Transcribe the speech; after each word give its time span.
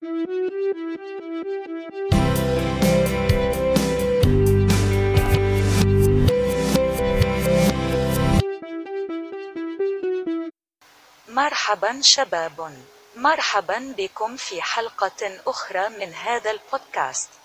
مرحبا 0.00 0.40
شباب. 12.02 12.72
مرحبا 13.16 13.94
بكم 13.98 14.36
في 14.36 14.62
حلقة 14.62 15.40
أخرى 15.46 15.88
من 15.88 16.14
هذا 16.14 16.50
البودكاست. 16.50 17.39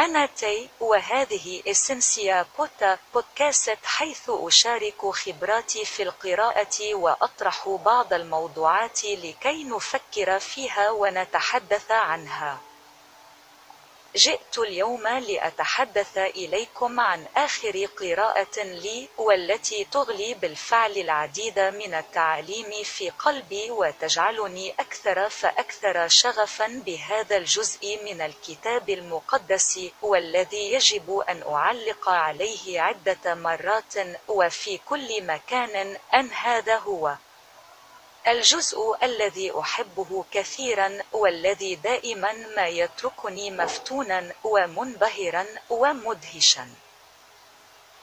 أنا 0.00 0.26
تي 0.26 0.68
وهذه 0.80 1.62
إسنسيا 1.66 2.46
بوتا 2.58 2.98
بودكاست 3.14 3.78
حيث 3.84 4.22
أشارك 4.28 5.06
خبراتي 5.06 5.84
في 5.84 6.02
القراءة 6.02 6.94
وأطرح 6.94 7.68
بعض 7.84 8.12
الموضوعات 8.12 9.04
لكي 9.04 9.64
نفكر 9.64 10.38
فيها 10.38 10.90
ونتحدث 10.90 11.90
عنها. 11.90 12.58
جئت 14.16 14.58
اليوم 14.58 15.08
لأتحدث 15.08 16.18
إليكم 16.18 17.00
عن 17.00 17.26
آخر 17.36 17.86
قراءة 18.00 18.62
لي 18.62 19.08
والتي 19.18 19.84
تغلي 19.84 20.34
بالفعل 20.34 20.98
العديد 20.98 21.58
من 21.58 21.94
التعاليم 21.94 22.82
في 22.84 23.10
قلبي 23.10 23.70
وتجعلني 23.70 24.74
أكثر 24.78 25.28
فأكثر 25.28 26.08
شغفا 26.08 26.82
بهذا 26.86 27.36
الجزء 27.36 27.98
من 28.04 28.20
الكتاب 28.20 28.90
المقدس 28.90 29.80
والذي 30.02 30.72
يجب 30.72 31.18
أن 31.28 31.42
أعلق 31.42 32.08
عليه 32.08 32.80
عدة 32.80 33.34
مرات 33.34 33.94
وفي 34.28 34.78
كل 34.78 35.26
مكان 35.26 35.96
أن 36.14 36.30
هذا 36.32 36.76
هو. 36.76 37.16
الجزء 38.28 38.96
الذي 39.02 39.58
أحبه 39.60 40.24
كثيرا 40.32 40.98
والذي 41.12 41.74
دائما 41.74 42.32
ما 42.32 42.66
يتركني 42.66 43.50
مفتونا 43.50 44.32
ومنبهرا 44.44 45.46
ومدهشا. 45.70 46.68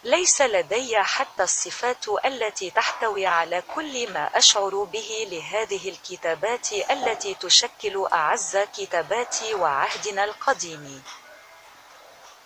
ليس 0.03 0.41
لدي 0.41 0.97
حتى 1.03 1.43
الصفات 1.43 2.05
التي 2.25 2.69
تحتوي 2.69 3.25
على 3.25 3.63
كل 3.75 4.13
ما 4.13 4.37
أشعر 4.37 4.83
به 4.83 5.27
لهذه 5.31 5.89
الكتابات 5.89 6.71
التي 6.71 7.33
تشكل 7.33 8.07
أعز 8.13 8.57
كتابات 8.57 9.35
وعهدنا 9.53 10.23
القديم. 10.23 11.03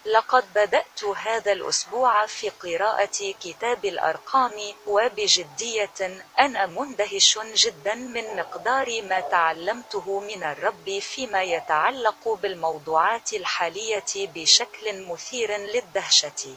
لقد 0.06 0.54
بدأت 0.56 1.04
هذا 1.04 1.52
الأسبوع 1.52 2.26
في 2.26 2.50
قراءة 2.50 3.34
كتاب 3.44 3.86
الأرقام 3.86 4.74
وبجدية 4.88 6.24
أنا 6.40 6.66
مندهش 6.66 7.40
جدا 7.56 7.96
من 7.96 8.36
مقدار 8.36 9.02
ما 9.02 9.20
تعلمته 9.20 10.20
من 10.20 10.44
الرب 10.44 11.00
فيما 11.00 11.44
يتعلق 11.44 12.30
بالموضوعات 12.30 13.34
الحالية 13.34 14.12
بشكل 14.16 15.06
مثير 15.06 15.58
للدهشة. 15.58 16.56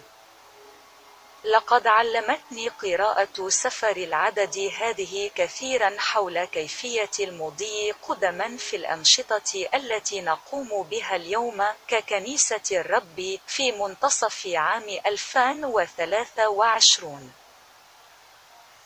لقد 1.44 1.86
علمتني 1.86 2.68
قراءة 2.68 3.48
سفر 3.48 3.96
العدد 3.96 4.70
هذه 4.78 5.30
كثيرا 5.34 5.94
حول 5.98 6.44
كيفية 6.44 7.10
المضي 7.20 7.90
قدما 7.90 8.56
في 8.56 8.76
الأنشطة 8.76 9.68
التي 9.74 10.20
نقوم 10.20 10.82
بها 10.82 11.16
اليوم 11.16 11.64
ككنيسة 11.88 12.80
الرب 12.80 13.38
في 13.46 13.72
منتصف 13.72 14.46
عام 14.46 14.88
2023 15.06 17.32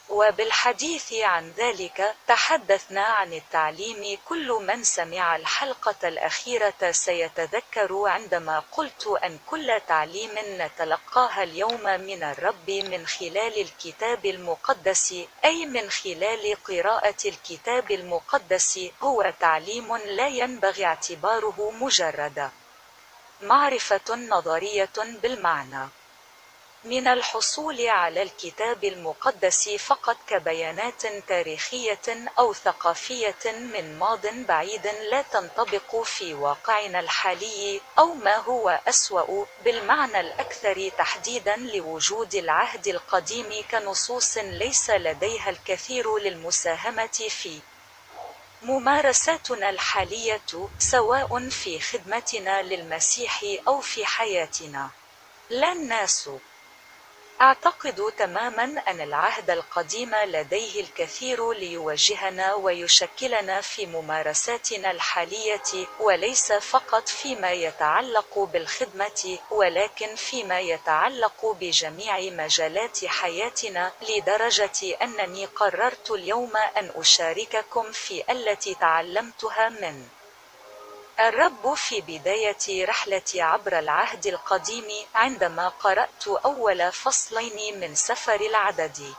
وبالحديث 0.08 1.12
عن 1.12 1.50
ذلك 1.50 2.14
تحدثنا 2.26 3.04
عن 3.04 3.32
التعليم 3.32 4.18
كل 4.24 4.48
من 4.48 4.84
سمع 4.84 5.36
الحلقة 5.36 6.08
الأخيرة 6.08 6.90
سيتذكر 6.90 8.08
عندما 8.08 8.62
قلت 8.72 9.06
أن 9.06 9.38
كل 9.46 9.80
تعليم 9.88 10.30
نتلقاها 10.36 11.42
اليوم 11.42 11.82
من 11.84 12.22
الرب 12.22 12.70
من 12.70 13.06
خلال 13.06 13.60
الكتاب 13.60 14.26
المقدس 14.26 15.14
أي 15.44 15.66
من 15.66 15.90
خلال 15.90 16.56
قراءة 16.64 17.22
الكتاب 17.24 17.90
المقدس 17.90 18.80
هو 19.02 19.32
تعليم 19.40 19.96
لا 19.96 20.28
ينبغي 20.28 20.84
اعتباره 20.84 21.70
مجرد 21.80 22.50
معرفة 23.42 24.14
نظرية 24.14 24.96
بالمعنى. 24.96 25.88
من 26.84 27.08
الحصول 27.08 27.86
على 27.86 28.22
الكتاب 28.22 28.84
المقدس 28.84 29.68
فقط 29.68 30.16
كبيانات 30.26 31.06
تاريخية 31.06 32.28
أو 32.38 32.52
ثقافية 32.54 33.44
من 33.46 33.98
ماض 33.98 34.26
بعيد 34.26 34.86
لا 34.86 35.22
تنطبق 35.22 36.02
في 36.02 36.34
واقعنا 36.34 37.00
الحالي 37.00 37.80
أو 37.98 38.14
ما 38.14 38.36
هو 38.36 38.80
أسوأ 38.88 39.44
بالمعنى 39.64 40.20
الأكثر 40.20 40.88
تحديدا 40.98 41.56
لوجود 41.56 42.34
العهد 42.34 42.86
القديم 42.86 43.64
كنصوص 43.70 44.38
ليس 44.38 44.90
لديها 44.90 45.50
الكثير 45.50 46.18
للمساهمة 46.18 47.06
في 47.28 47.60
ممارساتنا 48.62 49.70
الحالية 49.70 50.40
سواء 50.78 51.48
في 51.48 51.80
خدمتنا 51.80 52.62
للمسيح 52.62 53.44
أو 53.68 53.80
في 53.80 54.06
حياتنا. 54.06 54.90
لا 55.50 55.72
الناس 55.72 56.28
أعتقد 57.40 58.12
تماما 58.18 58.82
أن 58.88 59.00
العهد 59.00 59.50
القديم 59.50 60.14
لديه 60.14 60.80
الكثير 60.80 61.52
ليوجهنا 61.52 62.54
ويشكلنا 62.54 63.60
في 63.60 63.86
ممارساتنا 63.86 64.90
الحالية 64.90 65.86
وليس 66.00 66.52
فقط 66.52 67.08
فيما 67.08 67.52
يتعلق 67.52 68.38
بالخدمة 68.38 69.38
ولكن 69.50 70.14
فيما 70.16 70.60
يتعلق 70.60 71.56
بجميع 71.60 72.20
مجالات 72.20 73.04
حياتنا 73.04 73.92
لدرجة 74.08 74.96
أنني 75.02 75.46
قررت 75.46 76.10
اليوم 76.10 76.56
أن 76.56 76.90
أشارككم 76.96 77.92
في 77.92 78.32
التي 78.32 78.74
تعلمتها 78.74 79.68
من 79.68 80.08
الرب 81.20 81.74
في 81.74 82.00
بداية 82.00 82.86
رحلتي 82.86 83.40
عبر 83.40 83.78
العهد 83.78 84.26
القديم 84.26 85.06
عندما 85.14 85.68
قرأت 85.68 86.28
أول 86.28 86.92
فصلين 86.92 87.80
من 87.80 87.94
سفر 87.94 88.40
العدد. 88.40 89.14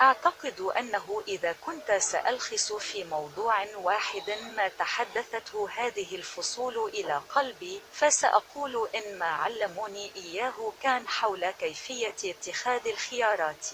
أعتقد 0.00 0.60
أنه 0.60 1.22
إذا 1.28 1.54
كنت 1.66 1.92
سألخص 1.92 2.72
في 2.72 3.04
موضوع 3.04 3.66
واحد 3.76 4.30
ما 4.56 4.68
تحدثته 4.68 5.68
هذه 5.76 6.14
الفصول 6.16 6.90
إلى 6.94 7.22
قلبي 7.34 7.80
فسأقول 7.92 8.88
إن 8.94 9.18
ما 9.18 9.26
علموني 9.26 10.10
إياه 10.16 10.72
كان 10.82 11.08
حول 11.08 11.50
كيفية 11.50 12.14
اتخاذ 12.24 12.88
الخيارات. 12.88 13.66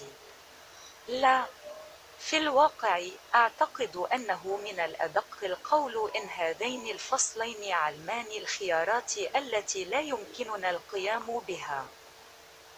لا 1.07 1.45
في 2.21 2.37
الواقع 2.37 3.01
أعتقد 3.35 3.97
أنه 4.13 4.59
من 4.63 4.79
الأدق 4.79 5.37
القول 5.43 6.11
إن 6.15 6.29
هذين 6.29 6.87
الفصلين 6.87 7.71
علمان 7.73 8.25
الخيارات 8.37 9.17
التي 9.17 9.85
لا 9.85 9.99
يمكننا 9.99 10.69
القيام 10.69 11.39
بها. 11.47 11.85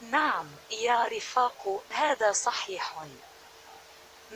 نعم 0.01 0.47
يا 0.71 1.03
رفاق 1.05 1.83
هذا 1.89 2.31
صحيح 2.31 2.93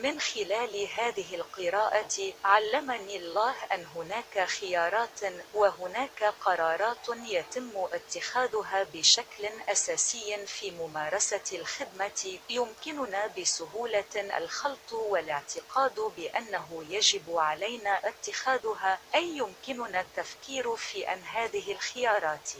من 0.02 0.20
خلال 0.20 0.88
هذه 0.96 1.34
القراءة 1.34 2.32
علمني 2.44 3.16
الله 3.16 3.54
أن 3.72 3.86
هناك 3.96 4.44
خيارات 4.48 5.20
وهناك 5.54 6.24
قرارات 6.40 7.08
يتم 7.08 7.70
اتخاذها 7.76 8.86
بشكل 8.94 9.48
أساسي 9.68 10.46
في 10.46 10.70
ممارسة 10.70 11.44
الخدمة. 11.52 12.38
يمكننا 12.50 13.26
بسهولة 13.26 14.14
الخلط 14.16 14.92
والاعتقاد 14.92 16.00
بأنه 16.16 16.84
يجب 16.88 17.36
علينا 17.36 18.08
اتخاذها. 18.08 18.98
أي 19.14 19.28
يمكننا 19.36 20.00
التفكير 20.00 20.76
في 20.76 21.12
أن 21.12 21.22
هذه 21.22 21.72
الخيارات؟ 21.72 22.50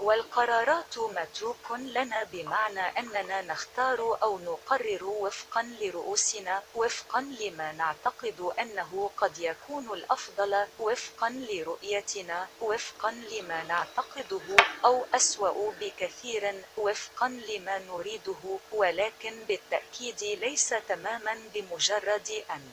والقرارات 0.00 0.98
متروك 0.98 1.70
لنا 1.70 2.24
بمعنى 2.24 2.80
أننا 2.98 3.42
نختار 3.42 4.18
أو 4.22 4.38
نقرر 4.38 5.04
وفقا 5.04 5.62
لرؤوسنا 5.62 6.62
وفقا 6.74 7.20
لما 7.20 7.72
نعتقد 7.72 8.52
أنه 8.60 9.10
قد 9.16 9.38
يكون 9.38 9.90
الأفضل 9.92 10.66
وفقا 10.78 11.30
لرؤيتنا 11.30 12.48
وفقا 12.60 13.10
لما 13.10 13.64
نعتقده 13.64 14.56
أو 14.84 15.04
أسوأ 15.14 15.72
بكثير 15.80 16.62
وفقا 16.76 17.28
لما 17.28 17.78
نريده 17.78 18.58
ولكن 18.72 19.44
بالتأكيد 19.48 20.22
ليس 20.22 20.68
تماما 20.88 21.38
بمجرد 21.54 22.44
أن. 22.50 22.72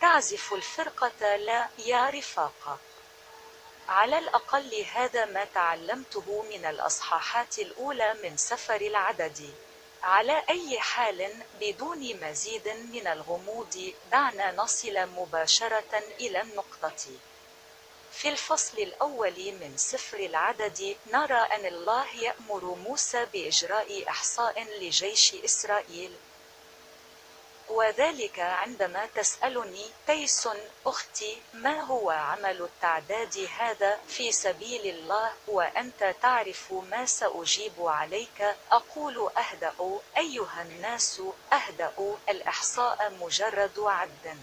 تعزف 0.00 0.52
الفرقة 0.52 1.36
لا 1.36 1.68
يا 1.78 2.10
رفاقة. 2.10 2.78
على 3.88 4.18
الأقل 4.18 4.84
هذا 4.94 5.24
ما 5.24 5.44
تعلمته 5.44 6.44
من 6.50 6.64
الأصحاحات 6.64 7.58
الأولى 7.58 8.14
من 8.22 8.36
سفر 8.36 8.80
العدد. 8.80 9.54
على 10.02 10.42
أي 10.50 10.80
حال 10.80 11.34
بدون 11.60 12.20
مزيد 12.20 12.68
من 12.68 13.06
الغموض 13.06 13.92
دعنا 14.12 14.52
نصل 14.52 15.06
مباشرة 15.06 16.02
إلى 16.20 16.40
النقطة. 16.42 17.10
في 18.12 18.28
الفصل 18.28 18.78
الأول 18.78 19.52
من 19.60 19.72
سفر 19.76 20.18
العدد 20.18 20.96
نرى 21.12 21.38
أن 21.38 21.66
الله 21.66 22.06
يأمر 22.16 22.64
موسى 22.64 23.26
بإجراء 23.32 24.08
إحصاء 24.08 24.62
لجيش 24.80 25.34
إسرائيل. 25.34 26.12
وذلك 27.68 28.38
عندما 28.40 29.06
تسألني 29.06 29.86
تيس 30.06 30.48
أختي 30.86 31.42
ما 31.54 31.80
هو 31.80 32.10
عمل 32.10 32.62
التعداد 32.62 33.48
هذا 33.58 33.98
في 34.08 34.32
سبيل 34.32 34.86
الله؟ 34.86 35.32
وأنت 35.48 36.14
تعرف 36.22 36.72
ما 36.72 37.06
سأجيب 37.06 37.72
عليك؟ 37.78 38.54
أقول 38.72 39.30
أهدأ 39.36 40.00
أيها 40.16 40.62
الناس 40.62 41.22
أهدأ 41.52 42.16
الإحصاء 42.28 43.12
مجرد 43.20 43.78
عد. 43.78 44.36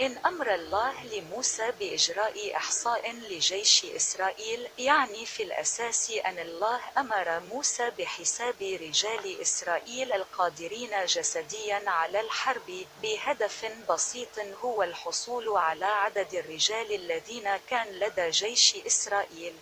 إن 0.00 0.18
أمر 0.26 0.54
الله 0.54 1.04
لموسى 1.04 1.72
بإجراء 1.80 2.56
إحصاء 2.56 3.12
لجيش 3.12 3.84
إسرائيل 3.84 4.68
يعني 4.78 5.26
في 5.26 5.42
الأساس 5.42 6.10
أن 6.10 6.38
الله 6.38 6.80
أمر 6.98 7.40
موسى 7.40 7.90
بحساب 7.98 8.62
رجال 8.62 9.40
إسرائيل 9.40 10.12
القادرين 10.12 11.04
جسديا 11.06 11.82
على 11.90 12.20
الحرب 12.20 12.86
بهدف 13.02 13.72
بسيط 13.90 14.38
هو 14.64 14.82
الحصول 14.82 15.56
على 15.56 15.84
عدد 15.86 16.34
الرجال 16.34 16.94
الذين 16.94 17.56
كان 17.70 17.86
لدى 17.86 18.30
جيش 18.30 18.76
إسرائيل. 18.86 19.54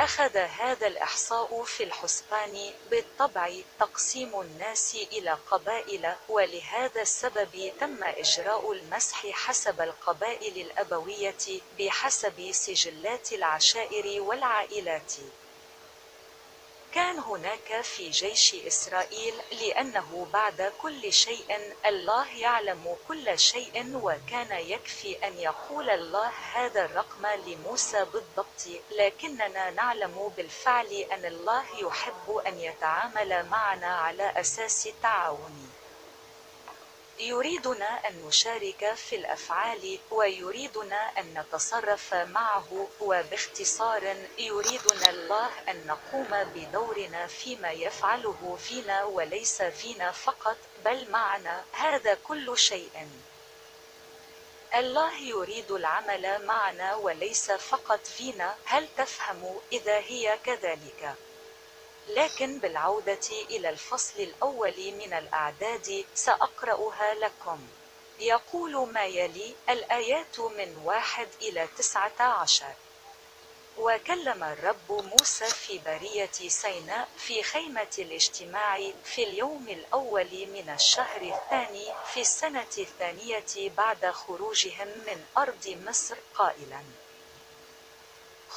أخذ 0.00 0.36
هذا 0.36 0.86
الإحصاء 0.86 1.62
في 1.64 1.84
الحسبان 1.84 2.70
بالطبع 2.90 3.50
تقسيم 3.80 4.40
الناس 4.40 4.94
إلى 5.12 5.38
قبائل 5.50 6.14
ولهذا 6.28 7.02
السبب 7.02 7.72
تم 7.80 8.04
إجراء 8.04 8.72
المسح 8.72 9.26
حسب 9.26 9.80
القبائل 9.80 10.60
الأبوية 10.60 11.60
بحسب 11.78 12.52
سجلات 12.52 13.32
العشائر 13.32 14.22
والعائلات. 14.22 15.12
كان 16.96 17.18
هناك 17.18 17.80
في 17.80 18.10
جيش 18.10 18.54
إسرائيل 18.54 19.34
لأنه 19.60 20.26
بعد 20.32 20.72
كل 20.82 21.12
شيء 21.12 21.44
الله 21.86 22.26
يعلم 22.36 22.96
كل 23.08 23.38
شيء 23.38 24.00
وكان 24.02 24.60
يكفي 24.60 25.26
أن 25.28 25.38
يقول 25.38 25.90
الله 25.90 26.28
هذا 26.54 26.84
الرقم 26.84 27.26
لموسى 27.46 28.04
بالضبط 28.04 28.82
لكننا 28.98 29.70
نعلم 29.70 30.32
بالفعل 30.36 30.86
أن 31.12 31.24
الله 31.24 31.64
يحب 31.82 32.36
أن 32.46 32.60
يتعامل 32.60 33.46
معنا 33.48 33.96
على 33.96 34.40
أساس 34.40 34.88
تعاوني 35.02 35.66
يريدنا 37.18 38.08
أن 38.08 38.22
نشارك 38.26 38.94
في 38.94 39.16
الأفعال 39.16 39.98
ويريدنا 40.10 41.18
أن 41.18 41.34
نتصرف 41.34 42.14
معه 42.14 42.88
وباختصار 43.00 44.16
يريدنا 44.38 45.10
الله 45.10 45.50
أن 45.68 45.86
نقوم 45.86 46.28
بدورنا 46.54 47.26
فيما 47.26 47.70
يفعله 47.70 48.58
فينا 48.68 49.04
وليس 49.04 49.62
فينا 49.62 50.12
فقط 50.12 50.56
بل 50.84 51.10
معنا. 51.10 51.64
هذا 51.72 52.14
كل 52.14 52.58
شيء. 52.58 53.08
الله 54.74 55.18
يريد 55.18 55.70
العمل 55.70 56.46
معنا 56.46 56.94
وليس 56.94 57.50
فقط 57.50 58.06
فينا. 58.06 58.54
هل 58.64 58.88
تفهم 58.96 59.60
إذا 59.72 59.98
هي 59.98 60.38
كذلك؟ 60.44 61.14
لكن 62.08 62.58
بالعودة 62.58 63.28
إلى 63.50 63.68
الفصل 63.68 64.20
الأول 64.20 64.74
من 64.76 65.12
الأعداد 65.12 66.04
سأقرأها 66.14 67.14
لكم. 67.14 67.58
يقول 68.18 68.92
ما 68.92 69.04
يلي 69.04 69.54
الآيات 69.68 70.40
من 70.40 70.76
واحد 70.84 71.28
إلى 71.42 71.68
تسعة 71.78 72.20
عشر. 72.20 72.72
وكلم 73.78 74.44
الرب 74.44 74.92
موسى 74.92 75.46
في 75.46 75.78
برية 75.78 76.48
سيناء 76.48 77.08
في 77.18 77.42
خيمة 77.42 77.94
الاجتماع 77.98 78.90
في 79.04 79.24
اليوم 79.24 79.68
الأول 79.68 80.28
من 80.30 80.70
الشهر 80.74 81.20
الثاني 81.22 81.92
في 82.14 82.20
السنة 82.20 82.66
الثانية 82.78 83.70
بعد 83.76 84.10
خروجهم 84.10 84.88
من 84.88 85.24
أرض 85.38 85.78
مصر 85.86 86.16
قائلاً. 86.34 86.82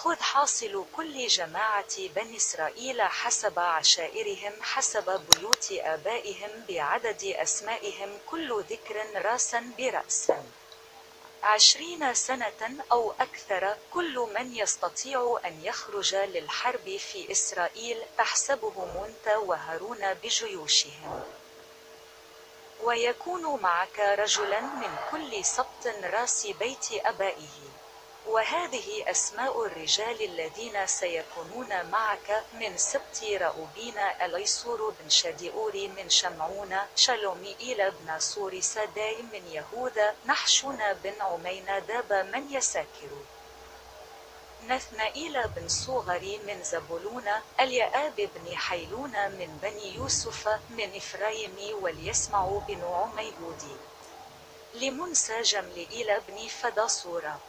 خذ 0.03 0.19
حاصل 0.21 0.85
كل 0.95 1.27
جماعة 1.27 1.97
بني 1.97 2.37
إسرائيل 2.37 3.01
حسب 3.01 3.59
عشائرهم 3.59 4.53
حسب 4.61 5.21
بيوت 5.29 5.67
آبائهم 5.71 6.49
بعدد 6.69 7.23
أسمائهم 7.23 8.17
كل 8.25 8.63
ذكر 8.69 9.21
راسا 9.25 9.71
برأس. 9.77 10.31
عشرين 11.43 12.13
سنة 12.13 12.83
أو 12.91 13.11
أكثر 13.19 13.75
كل 13.93 14.29
من 14.35 14.55
يستطيع 14.55 15.39
أن 15.45 15.65
يخرج 15.65 16.15
للحرب 16.15 16.97
في 16.97 17.31
إسرائيل 17.31 18.03
تحسبه 18.17 18.85
منت 18.85 19.27
وهارون 19.37 20.13
بجيوشهم. 20.13 21.23
ويكون 22.83 23.61
معك 23.61 23.99
رجلا 23.99 24.61
من 24.61 24.95
كل 25.11 25.45
سبط 25.45 25.87
راس 26.03 26.47
بيت 26.47 26.87
أبائه. 26.91 27.79
وهذه 28.29 29.11
أسماء 29.11 29.65
الرجال 29.65 30.21
الذين 30.21 30.87
سيكونون 30.87 31.85
معك 31.91 32.43
من 32.53 32.77
سبط 32.77 33.23
رأوبين 33.23 33.97
أليسور 33.97 34.93
بن 34.99 35.09
شديئور 35.09 35.73
من 35.97 36.09
شمعون 36.09 36.77
شلوميئيل 36.95 37.91
بن 37.91 38.19
سور 38.19 38.59
سداي 38.59 39.21
من 39.33 39.47
يهوذا 39.47 40.15
نحشون 40.25 40.93
بن 41.03 41.13
عميناداب 41.21 42.13
من 42.33 42.53
يساكر. 42.53 43.09
نثنائيل 44.67 45.47
بن 45.47 45.67
صوغر 45.67 46.39
من 46.47 46.63
زبولون 46.63 47.27
اليآب 47.59 48.15
بن 48.15 48.57
حيلون 48.57 49.11
من 49.11 49.59
بني 49.61 49.95
يوسف 49.95 50.47
من 50.69 50.95
إفرايم 50.95 51.57
وليسمع 51.81 52.45
بن 52.67 52.83
عميهودي 52.83 53.77
لمنسى 54.73 55.41
جملئيل 55.41 56.19
بن 56.27 56.47
فدهصور 56.47 57.39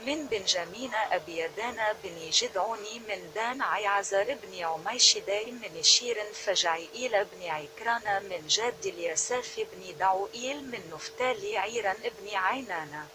من 0.00 0.26
بنجامين 0.26 0.94
أبيدان 0.94 1.96
بن 2.02 2.30
جدعون 2.30 3.02
من 3.08 3.32
دان 3.34 3.62
عيعزر 3.62 4.34
بن 4.42 4.64
عميشداي 4.64 5.50
من 5.50 5.82
أشير 5.82 6.32
فجعيئيل 6.32 7.24
بن 7.24 7.46
عكران 7.46 8.22
من 8.28 8.46
جاد 8.46 8.86
اليساف 8.86 9.60
بن 9.72 9.96
دعوئيل 9.98 10.64
من 10.64 10.90
نفتالي 10.94 11.56
أخيرع 11.56 11.94
بن 11.94 12.34
عينان. 12.34 13.06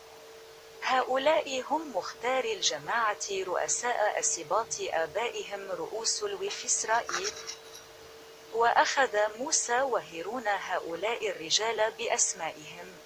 هؤلاء 0.82 1.62
هم 1.62 1.98
مختار 1.98 2.44
الجماعة 2.44 3.26
رؤساء 3.32 4.20
أسباط 4.20 4.76
آبائهم 4.80 5.72
رؤوس 5.72 6.24
الوف 6.24 6.66
إسرائيل. 6.66 7.32
وأخذ 8.54 9.18
موسى 9.38 9.82
وهيرون 9.82 10.48
هؤلاء 10.48 11.30
الرجال 11.30 11.92
بأسمائهم. 11.92 12.99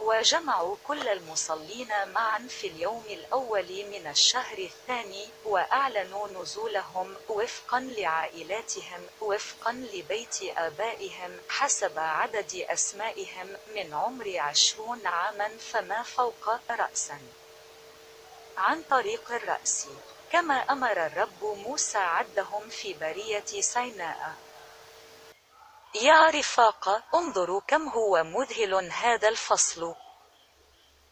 وجمعوا 0.00 0.76
كل 0.88 1.08
المصلين 1.08 1.88
معا 2.14 2.38
في 2.48 2.66
اليوم 2.66 3.04
الأول 3.10 3.84
من 3.90 4.06
الشهر 4.06 4.58
الثاني 4.58 5.28
وأعلنوا 5.44 6.28
نزولهم 6.28 7.16
وفقا 7.28 7.80
لعائلاتهم 7.80 9.06
وفقا 9.20 9.72
لبيت 9.72 10.36
آبائهم 10.42 11.40
حسب 11.48 11.98
عدد 11.98 12.66
أسمائهم 12.70 13.56
من 13.74 13.94
عمر 13.94 14.38
عشرون 14.38 15.06
عاما 15.06 15.48
فما 15.72 16.02
فوق 16.02 16.48
رأسا. 16.70 17.18
عن 18.56 18.82
طريق 18.82 19.32
الرأس. 19.32 19.86
كما 20.32 20.54
أمر 20.54 21.06
الرب 21.06 21.44
موسى 21.44 21.98
عدهم 21.98 22.68
في 22.68 22.94
برية 22.94 23.60
سيناء. 23.60 24.34
يا 25.94 26.30
رفاق 26.30 27.02
انظروا 27.14 27.60
كم 27.66 27.88
هو 27.88 28.22
مذهل 28.24 28.90
هذا 28.92 29.28
الفصل. 29.28 29.94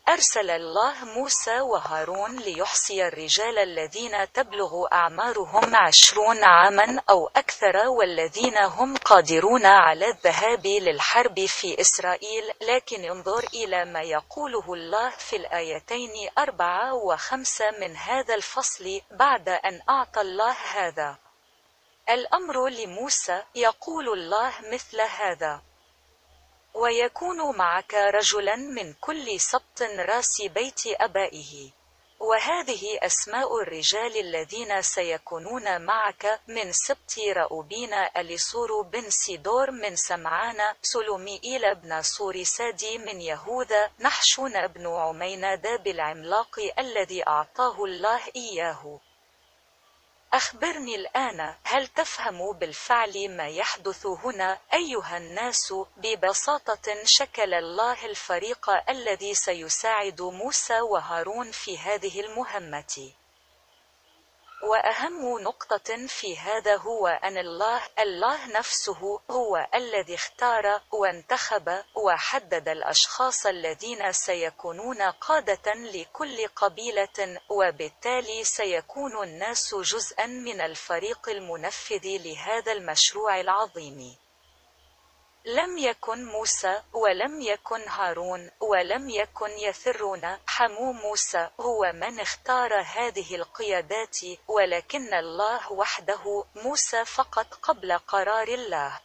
أرسل 0.09 0.51
الله 0.51 1.05
موسى 1.05 1.61
وهارون 1.61 2.37
ليحصي 2.37 3.07
الرجال 3.07 3.59
الذين 3.59 4.33
تبلغ 4.33 4.87
أعمارهم 4.93 5.77
عشرون 5.77 6.45
عاما 6.45 7.03
أو 7.11 7.31
أكثر 7.37 7.77
والذين 7.89 8.59
هم 8.59 8.97
قادرون 8.97 9.67
على 9.67 10.09
الذهاب 10.09 10.67
للحرب 10.67 11.47
في 11.47 11.81
إسرائيل. 11.81 12.45
لكن 12.61 13.05
انظر 13.05 13.45
إلى 13.55 13.85
ما 13.85 14.03
يقوله 14.03 14.75
الله 14.75 15.11
في 15.11 15.37
الآيتين 15.37 16.31
أربعة 16.39 16.95
وخمسة 16.95 17.71
من 17.81 17.97
هذا 17.97 18.35
الفصل 18.35 19.01
بعد 19.11 19.49
أن 19.49 19.81
أعطى 19.89 20.21
الله 20.21 20.53
هذا. 20.53 21.28
الأمر 22.11 22.69
لموسى 22.69 23.43
يقول 23.55 24.09
الله 24.09 24.53
مثل 24.73 25.01
هذا. 25.01 25.63
ويكون 26.75 27.57
معك 27.57 27.95
رجلا 27.95 28.57
من 28.57 28.95
كل 29.01 29.41
سبط 29.41 29.83
راس 29.83 30.43
بيت 30.43 30.83
أبائه. 30.87 31.71
وهذه 32.21 32.99
أسماء 33.03 33.63
الرجال 33.63 34.17
الذين 34.17 34.83
سيكونون 34.83 35.81
معك 35.81 36.41
من 36.49 36.73
سبط 36.73 37.19
رأوبين 37.37 37.95
أليسور 37.95 38.83
بن 38.83 39.11
سيدور 39.11 39.71
من 39.71 39.97
سمعان 39.97 40.75
سلوميئيل 40.83 41.75
بن 41.75 42.03
سادي 42.43 42.99
من 42.99 43.21
يهوذا 43.21 43.91
نحشون 44.01 44.67
بن 44.67 44.87
عميناد 44.87 45.83
بالعملاق 45.83 46.59
الذي 46.79 47.27
أعطاه 47.29 47.85
الله 47.85 48.21
إياه. 48.37 49.01
أخبرني 50.33 50.95
الآن 50.95 51.55
هل 51.65 51.87
تفهم 51.87 52.53
بالفعل 52.53 53.37
ما 53.37 53.49
يحدث 53.49 54.07
هنا؟ 54.07 54.59
أيها 54.75 55.17
الناس 55.17 55.75
ببساطة 55.97 57.05
شكل 57.05 57.55
الله 57.55 58.07
الفريق 58.07 58.71
الذي 58.91 59.35
سيساعد 59.35 60.23
موسى 60.23 60.81
وهارون 60.81 61.51
في 61.51 61.79
هذه 61.79 62.21
المهمة. 62.21 63.13
وأهم 64.63 65.39
نقطة 65.43 66.07
في 66.07 66.39
هذا 66.39 66.77
هو 66.77 67.07
أن 67.07 67.39
الله 67.39 67.83
الله 67.99 68.47
نفسه 68.47 69.21
هو 69.31 69.67
الذي 69.75 70.15
اختار 70.15 70.81
وانتخب 70.93 71.83
وحدد 71.95 72.69
الأشخاص 72.69 73.47
الذين 73.47 74.13
سيكونون 74.13 75.03
قادة 75.03 75.75
لكل 75.75 76.47
قبيلة 76.57 77.41
وبالتالي 77.51 78.45
سيكون 78.45 79.23
الناس 79.23 79.75
جزءا 79.75 80.27
من 80.27 80.61
الفريق 80.61 81.29
المنفذ 81.29 82.05
لهذا 82.05 82.73
المشروع 82.73 83.41
العظيم. 83.41 84.17
لم 85.45 85.79
يكن 85.79 86.25
موسى 86.25 86.83
ولم 86.93 87.41
يكن 87.41 87.89
هارون 87.89 88.51
ولم 88.61 89.11
يكن 89.11 89.51
يثرون 89.51 90.39
حمو 90.47 90.93
موسى 90.93 91.51
هو 91.61 91.93
من 91.95 92.21
اختار 92.21 92.81
هذه 92.81 93.35
القيادات 93.35 94.19
ولكن 94.49 95.15
الله 95.15 95.73
وحده 95.73 96.45
موسى 96.55 97.05
فقط 97.05 97.55
قبل 97.55 97.99
قرار 97.99 98.49
الله. 98.49 99.01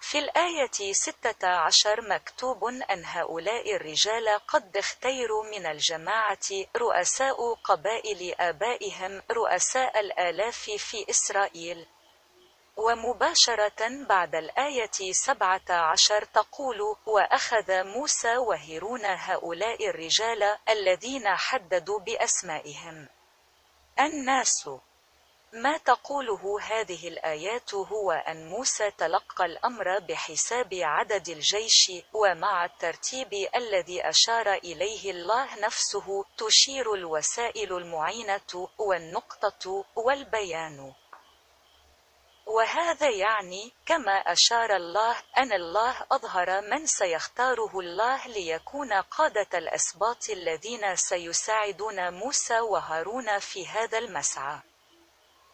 في 0.00 0.18
الآية 0.18 0.92
ستة 0.92 1.48
عشر 1.48 2.00
مكتوب 2.08 2.64
أن 2.64 3.04
هؤلاء 3.04 3.76
الرجال 3.76 4.28
قد 4.48 4.76
اختيروا 4.76 5.44
من 5.44 5.66
الجماعة 5.66 6.48
رؤساء 6.76 7.54
قبائل 7.54 8.34
آبائهم 8.40 9.22
رؤساء 9.30 10.00
الآلاف 10.00 10.70
في 10.70 11.10
إسرائيل. 11.10 11.86
ومباشرة 12.76 14.06
بعد 14.08 14.34
الآية 14.34 15.12
سبعة 15.12 15.70
عشر 15.70 16.24
تقول 16.24 16.96
وأخذ 17.06 17.84
موسى 17.84 18.36
وهرون 18.36 19.04
هؤلاء 19.04 19.88
الرجال 19.88 20.56
الذين 20.68 21.28
حددوا 21.28 22.00
بأسمائهم. 22.00 23.08
الناس. 24.00 24.68
ما 25.54 25.76
تقوله 25.76 26.60
هذه 26.60 27.08
الآيات 27.08 27.74
هو 27.74 28.12
أن 28.12 28.48
موسى 28.48 28.90
تلقى 28.90 29.44
الأمر 29.44 29.98
بحساب 29.98 30.74
عدد 30.74 31.28
الجيش 31.28 31.92
ومع 32.12 32.64
الترتيب 32.64 33.48
الذي 33.54 34.08
أشار 34.08 34.52
إليه 34.54 35.10
الله 35.10 35.60
نفسه 35.60 36.24
تشير 36.38 36.94
الوسائل 36.94 37.72
المعينة 37.72 38.68
والنقطة 38.78 39.84
والبيان. 39.96 40.92
وهذا 42.46 43.10
يعني 43.10 43.72
كما 43.86 44.12
أشار 44.12 44.76
الله 44.76 45.16
أن 45.38 45.52
الله 45.52 46.06
أظهر 46.12 46.60
من 46.60 46.86
سيختاره 46.86 47.80
الله 47.80 48.26
ليكون 48.26 48.92
قادة 48.92 49.58
الأسباط 49.58 50.30
الذين 50.30 50.96
سيساعدون 50.96 52.12
موسى 52.12 52.60
وهارون 52.60 53.38
في 53.38 53.66
هذا 53.66 53.98
المسعى. 53.98 54.58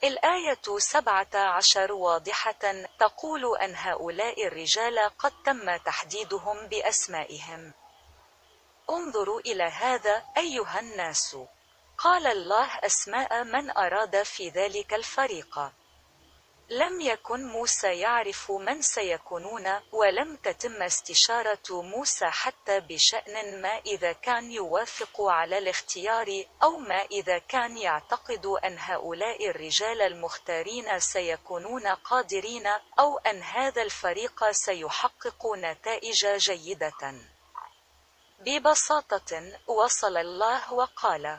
الآية 0.05 0.79
سبعة 0.79 1.35
عشر 1.35 1.93
واضحة 1.93 2.85
تقول 2.99 3.57
أن 3.57 3.75
هؤلاء 3.77 4.47
الرجال 4.47 4.99
قد 5.19 5.33
تم 5.45 5.77
تحديدهم 5.77 6.67
بأسمائهم. 6.67 7.73
انظروا 8.91 9.41
إلى 9.41 9.65
هذا 9.65 10.25
أيها 10.37 10.81
الناس. 10.81 11.37
قال 11.99 12.27
الله 12.27 12.79
أسماء 12.79 13.45
من 13.45 13.71
أراد 13.71 14.23
في 14.23 14.49
ذلك 14.49 14.95
الفريق. 14.95 15.59
لم 16.71 17.01
يكن 17.01 17.45
موسى 17.45 17.99
يعرف 18.01 18.51
من 18.51 18.83
سيكونون 18.83 19.81
ولم 19.93 20.37
تتم 20.37 20.83
استشارة 20.83 21.83
موسى 21.83 22.27
حتى 22.27 22.81
بشأن 22.81 23.63
ما 23.63 23.79
إذا 23.79 24.13
كان 24.13 24.53
يوافق 24.53 25.21
على 25.21 25.59
الاختيار 25.59 26.45
أو 26.63 26.77
ما 26.77 27.03
إذا 27.03 27.39
كان 27.39 27.79
يعتقد 27.79 28.47
أن 28.47 28.77
هؤلاء 28.79 29.51
الرجال 29.51 30.03
المختارين 30.03 30.99
سيكونون 31.01 31.87
قادرين 31.87 32.67
أو 32.99 33.19
أن 33.19 33.43
هذا 33.43 33.83
الفريق 33.83 34.51
سيحقق 34.51 35.47
نتائج 35.57 36.27
جيدة. 36.37 37.15
ببساطة 38.41 39.59
وصل 39.67 40.17
الله 40.17 40.73
وقال 40.73 41.39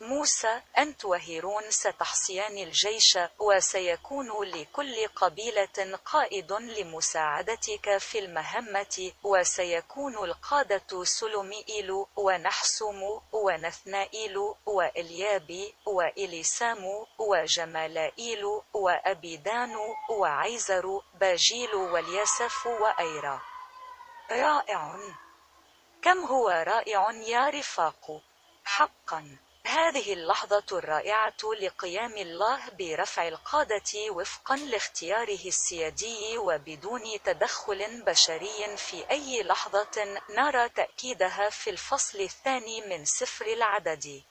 موسى 0.00 0.60
أنت 0.78 1.04
وهيرون 1.04 1.70
ستحصيان 1.70 2.58
الجيش 2.58 3.18
وسيكون 3.38 4.42
لكل 4.42 5.06
قبيلة 5.08 5.98
قائد 6.04 6.52
لمساعدتك 6.52 7.98
في 7.98 8.18
المهمة 8.18 9.12
وسيكون 9.22 10.14
القادة 10.14 11.04
سلوميئيل 11.04 12.04
ونحسوم 12.16 13.22
ونثنائيل 13.32 14.36
وإليابي 14.66 15.74
وإليسام 15.86 17.06
وجمالائيل 17.18 18.44
وأبيدان 18.74 19.76
وعيزر 20.10 21.00
باجيل 21.14 21.74
والياسف 21.74 22.66
وأيرا. 22.66 23.40
رائع. 24.30 24.96
كم 26.02 26.18
هو 26.18 26.48
رائع 26.48 27.10
يا 27.10 27.48
رفاق. 27.48 28.20
حقا. 28.64 29.45
هذه 29.66 30.12
اللحظة 30.12 30.64
الرائعة 30.72 31.36
لقيام 31.60 32.16
الله 32.16 32.60
برفع 32.78 33.28
القادة 33.28 34.10
وفقا 34.10 34.56
لاختياره 34.56 35.44
السيادي 35.46 36.38
وبدون 36.38 37.02
تدخل 37.24 38.02
بشري 38.06 38.76
في 38.76 39.10
أي 39.10 39.42
لحظة 39.42 40.20
نرى 40.30 40.68
تأكيدها 40.68 41.50
في 41.50 41.70
الفصل 41.70 42.20
الثاني 42.20 42.80
من 42.80 43.04
سفر 43.04 43.46
العدد. 43.46 44.22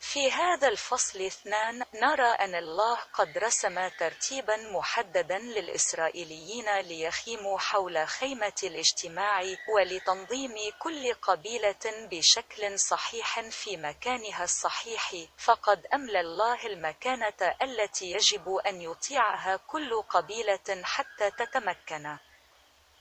في 0.00 0.32
هذا 0.32 0.68
الفصل 0.68 1.20
اثنان 1.22 1.84
نرى 1.94 2.28
أن 2.28 2.54
الله 2.54 2.98
قد 3.14 3.38
رسم 3.38 3.88
ترتيبا 3.88 4.56
محددا 4.56 5.38
للإسرائيليين 5.38 6.78
ليخيموا 6.78 7.58
حول 7.58 8.08
خيمة 8.08 8.52
الاجتماع 8.62 9.42
ولتنظيم 9.76 10.54
كل 10.78 11.14
قبيلة 11.14 12.08
بشكل 12.10 12.78
صحيح 12.78 13.40
في 13.40 13.76
مكانها 13.76 14.44
الصحيح. 14.44 15.14
فقد 15.38 15.86
أملى 15.94 16.20
الله 16.20 16.66
المكانة 16.66 17.54
التي 17.62 18.10
يجب 18.10 18.54
أن 18.66 18.80
يطيعها 18.80 19.56
كل 19.56 20.02
قبيلة 20.02 20.82
حتى 20.82 21.30
تتمكن. 21.30 22.16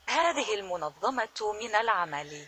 هذه 0.07 0.53
المنظمة 0.53 1.53
من 1.61 1.75
العمل. 1.75 2.47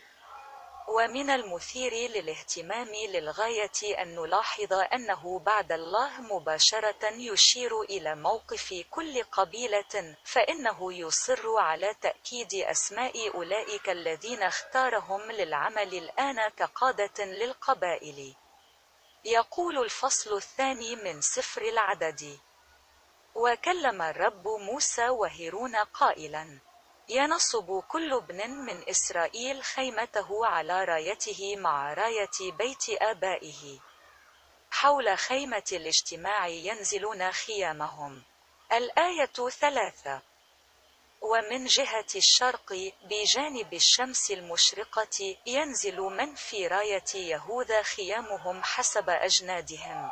ومن 0.88 1.30
المثير 1.30 1.94
للاهتمام 1.94 2.88
للغاية 2.88 4.02
أن 4.02 4.16
نلاحظ 4.16 4.74
أنه 4.74 5.40
بعد 5.40 5.72
الله 5.72 6.22
مباشرة 6.22 7.06
يشير 7.10 7.82
إلى 7.82 8.16
موقف 8.16 8.86
كل 8.90 9.24
قبيلة 9.24 10.16
فإنه 10.24 10.94
يصر 10.94 11.58
على 11.58 11.94
تأكيد 12.02 12.54
أسماء 12.54 13.36
أولئك 13.36 13.90
الذين 13.90 14.44
اختارهم 14.44 15.32
للعمل 15.32 15.94
الآن 15.94 16.48
كقادة 16.50 17.26
للقبائل. 17.26 18.36
يقول 19.26 19.78
الفصل 19.78 20.38
الثاني 20.38 20.96
من 20.96 21.22
سفر 21.22 21.62
العدد 21.62 22.40
وكلم 23.36 24.02
الرب 24.02 24.48
موسى 24.48 25.10
وهرون 25.10 25.76
قائلا 25.76 26.60
ينصب 27.12 27.84
كل 27.88 28.14
ابن 28.14 28.50
من 28.50 28.90
إسرائيل 28.90 29.64
خيمته 29.64 30.46
على 30.46 30.84
رايته 30.84 31.56
مع 31.58 31.94
راية 31.94 32.52
بيت 32.58 32.90
آبائه. 32.90 33.80
حول 34.72 35.18
خيمة 35.18 35.64
الاجتماع 35.72 36.48
ينزلون 36.48 37.32
خيامهم. 37.32 38.24
الآية 38.72 39.50
ثلاثة. 39.60 40.22
ومن 41.22 41.66
جهة 41.66 42.08
الشرق 42.16 42.94
بجانب 43.04 43.74
الشمس 43.74 44.32
المشرقة 44.32 45.38
ينزل 45.46 45.98
من 45.98 46.36
في 46.36 46.68
راية 46.68 47.16
يهوذا 47.16 47.82
خيامهم 47.82 48.64
حسب 48.64 49.10
أجنادهم. 49.10 50.12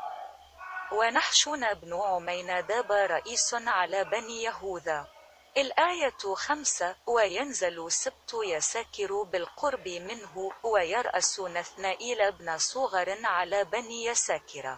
ونحشون 0.92 1.74
بن 1.74 1.94
عميناداب 1.94 2.92
رئيس 2.92 3.54
على 3.54 4.04
بني 4.04 4.44
يهوذا. 4.44 5.19
الآية 5.58 6.34
خمسة 6.36 6.96
وينزل 7.08 7.92
سبط 7.92 8.34
يساكر 8.34 9.24
بالقرب 9.24 9.88
منه 9.88 10.52
ويرأس 10.64 11.40
نثنائيل 11.40 12.32
بن 12.32 12.58
صغر 12.58 13.18
على 13.24 13.64
بني 13.64 14.06
يساكر. 14.06 14.78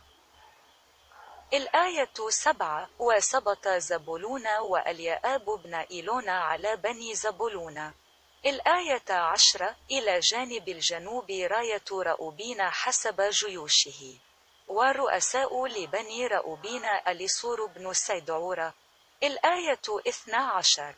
الآية 1.54 2.14
سبعة 2.30 2.90
وسبط 3.00 3.68
زبلون 3.68 4.48
وأليآب 4.48 5.46
بن 5.46 5.76
إيلون 5.76 6.30
على 6.30 6.76
بني 6.76 7.16
زبلون. 7.16 7.94
الآية 8.46 9.10
عشرة 9.10 9.76
إلى 9.92 10.20
جانب 10.20 10.70
الجنوب 10.70 11.32
راية 11.32 11.86
رأوبين 11.92 12.62
حسب 12.62 13.22
جيوشه. 13.22 14.18
والرؤساء 14.68 15.66
لبني 15.66 16.28
رأوبين 16.28 16.86
أليسور 17.08 17.66
بن 17.66 17.94
سيدعور 17.94 18.72
الآية 19.24 19.82
اثنا 20.08 20.38
عشر. 20.38 20.96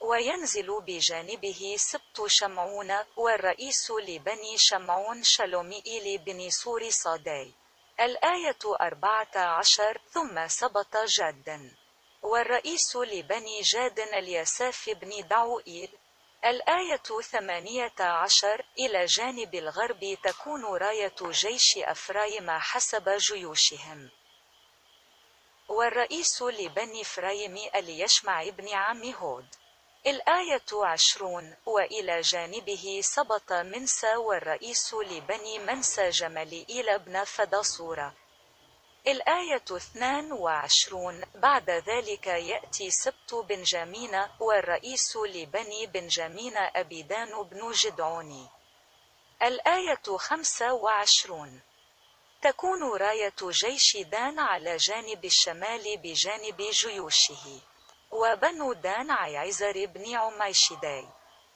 وينزل 0.00 0.80
بجانبه 0.80 1.74
سبط 1.78 2.26
شمعون 2.26 3.04
والرئيس 3.16 3.90
لبني 3.90 4.58
شمعون 4.58 5.22
شلومئيل 5.22 6.18
بن 6.18 6.50
سور 6.50 6.90
صادي. 6.90 7.54
الآية 8.00 8.58
أربعة 8.80 9.36
عشر 9.36 10.00
ثم 10.10 10.48
سبط 10.48 10.96
جادا. 10.96 11.76
والرئيس 12.22 12.96
لبني 12.96 13.60
جاد 13.60 14.00
اليساف 14.00 14.90
بن 14.90 15.28
دعوئيل. 15.28 15.88
الآية 16.44 17.22
ثمانية 17.22 18.00
عشر 18.00 18.64
إلى 18.78 19.04
جانب 19.04 19.54
الغرب 19.54 20.18
تكون 20.24 20.64
راية 20.64 21.16
جيش 21.22 21.78
أفرايم 21.78 22.50
حسب 22.50 23.08
جيوشهم. 23.08 24.10
والرئيس 25.70 26.42
لبني 26.42 27.04
فرايم 27.04 27.56
اليشمع 27.74 28.48
بن 28.48 28.68
عم 28.68 29.14
هود. 29.14 29.46
الآية 30.06 30.66
عشرون 30.72 31.56
وإلى 31.66 32.20
جانبه 32.20 33.00
سبط 33.02 33.52
منسى 33.52 34.16
والرئيس 34.16 34.94
لبني 34.94 35.58
منسى 35.58 36.10
جمالئيل 36.10 36.98
بن 36.98 37.24
فداصورة. 37.24 38.14
الآية 39.06 39.64
اثنان 39.70 40.32
وعشرون 40.32 41.22
بعد 41.34 41.70
ذلك 41.70 42.26
يأتي 42.26 42.90
سبط 42.90 43.34
بنجامين 43.34 44.24
والرئيس 44.40 45.16
لبني 45.16 45.86
بنجامين 45.86 46.56
أبيدان 46.56 47.42
بن 47.42 47.72
جدعوني 47.72 48.46
الآية 49.42 50.16
خمسة 50.16 50.72
وعشرون 50.72 51.60
تكون 52.42 52.82
راية 52.96 53.34
جيش 53.42 53.96
دان 53.96 54.38
على 54.38 54.76
جانب 54.76 55.24
الشمال 55.24 55.96
بجانب 55.96 56.62
جيوشه. 56.70 57.60
وبنو 58.10 58.72
دان 58.72 59.10
عيزر 59.10 59.86
بن 59.86 60.16
عميشداي. 60.16 61.08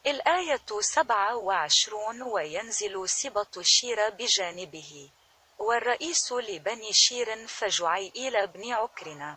الآية 0.07 0.67
سبعة 0.81 1.37
وعشرون 1.37 2.23
وينزل 2.23 3.09
سبط 3.09 3.61
أشير 3.61 4.11
بجانبه. 4.11 5.11
والرئيس 5.59 6.33
لبني 6.33 6.93
أشير 6.93 7.47
فجعيئيل 7.47 8.47
بن 8.47 8.73
عكرن 8.73 9.37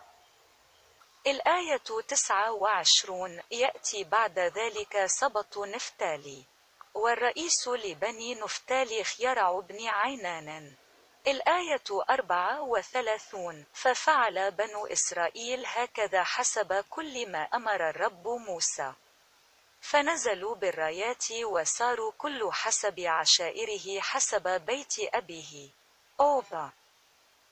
الآية 1.26 2.02
تسعة 2.08 2.52
وعشرون 2.52 3.42
يأتي 3.50 4.04
بعد 4.04 4.38
ذلك 4.38 5.06
سبط 5.06 5.58
نفتالي. 5.58 6.44
والرئيس 6.94 7.68
لبني 7.68 8.34
نفتالي 8.34 9.04
خيرع 9.04 9.60
بن 9.60 9.86
عينان. 9.86 10.76
الآية 11.26 12.04
أربعة 12.10 12.62
وثلاثون 12.62 13.64
ففعل 13.72 14.50
بنو 14.50 14.86
إسرائيل 14.86 15.66
هكذا 15.66 16.22
حسب 16.24 16.84
كل 16.90 17.30
ما 17.30 17.42
أمر 17.42 17.90
الرب 17.90 18.28
موسى. 18.28 18.92
فنزلوا 19.80 20.54
بالرايات 20.54 21.24
وساروا 21.32 22.12
كل 22.18 22.52
حسب 22.52 23.00
عشائره 23.00 24.00
حسب 24.00 24.60
بيت 24.66 24.94
أبيه 25.14 25.68
أوبا 26.20 26.70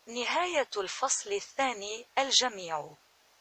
نهاية 0.07 0.71
الفصل 0.77 1.33
الثاني 1.33 2.07
الجميع. 2.19 2.91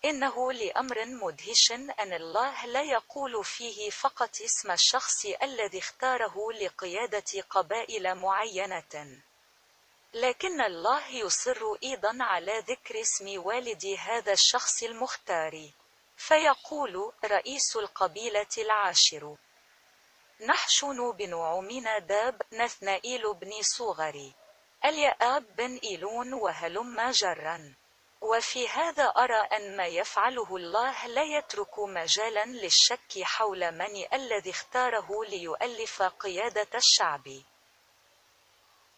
إنه 0.05 0.51
لأمر 0.53 1.05
مدهش 1.05 1.71
أن 1.71 2.13
الله 2.13 2.65
لا 2.65 2.81
يقول 2.81 3.45
فيه 3.45 3.89
فقط 3.89 4.41
اسم 4.41 4.71
الشخص 4.71 5.25
الذي 5.25 5.79
اختاره 5.79 6.51
لقيادة 6.61 7.41
قبائل 7.49 8.15
معينة. 8.15 9.21
لكن 10.15 10.61
الله 10.61 11.07
يصر 11.07 11.59
أيضا 11.83 12.17
على 12.21 12.59
ذكر 12.59 13.01
اسم 13.01 13.45
والد 13.45 13.85
هذا 13.99 14.31
الشخص 14.31 14.83
المختار 14.83 15.69
فيقول 16.17 17.11
رئيس 17.25 17.75
القبيلة 17.75 18.53
العاشر. 18.57 19.35
نحشن 20.41 21.11
بن 21.11 21.31
داب 22.07 22.41
نثنائيل 22.53 23.33
بن 23.33 23.51
صغري 23.61 24.33
اليآب 24.85 25.55
بن 25.55 25.79
إيلون 25.83 26.33
وهلم 26.33 27.09
جرا. 27.09 27.75
وفي 28.21 28.67
هذا 28.67 29.03
أرى 29.03 29.41
أن 29.57 29.77
ما 29.77 29.85
يفعله 29.85 30.55
الله 30.55 31.07
لا 31.07 31.23
يترك 31.23 31.79
مجالا 31.79 32.45
للشك 32.45 33.23
حول 33.23 33.71
من 33.71 34.13
الذي 34.13 34.49
اختاره 34.49 35.23
ليؤلف 35.29 36.01
قيادة 36.01 36.69
الشعب. 36.75 37.27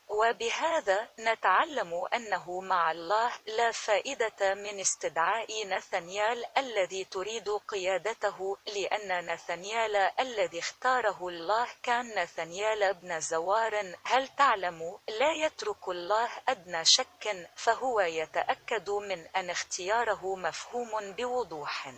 وبهذا 0.07 1.09
نتعلم 1.19 2.05
أنه 2.13 2.61
مع 2.61 2.91
الله 2.91 3.31
لا 3.45 3.71
فائدة 3.71 4.53
من 4.53 4.79
استدعاء 4.79 5.67
نثنيال 5.67 6.45
الذي 6.57 7.03
تريد 7.03 7.49
قيادته 7.49 8.57
لأن 8.75 9.33
نثنيال 9.33 9.95
الذي 9.95 10.59
اختاره 10.59 11.27
الله 11.27 11.67
كان 11.83 12.23
نثنيال 12.23 12.93
بن 12.93 13.19
زوار. 13.19 13.93
هل 14.03 14.27
تعلم 14.27 14.99
لا 15.19 15.31
يترك 15.31 15.87
الله 15.87 16.29
أدنى 16.49 16.85
شك؟ 16.85 17.49
فهو 17.55 17.99
يتأكد 17.99 18.89
من 18.89 19.27
أن 19.35 19.49
اختياره 19.49 20.35
مفهوم 20.35 21.11
بوضوح. 21.11 21.93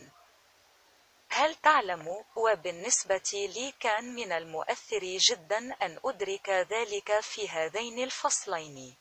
هل 1.29 1.55
تعلم 1.55 2.23
وبالنسبة 2.35 3.31
لي 3.33 3.73
كان 3.79 4.15
من 4.15 4.31
المؤثر 4.31 5.17
جدا 5.29 5.57
أن 5.57 5.99
أدرك 6.05 6.49
ذلك 6.49 7.19
في 7.19 7.49
هذين 7.49 8.03
الفصلين؟ 8.03 8.95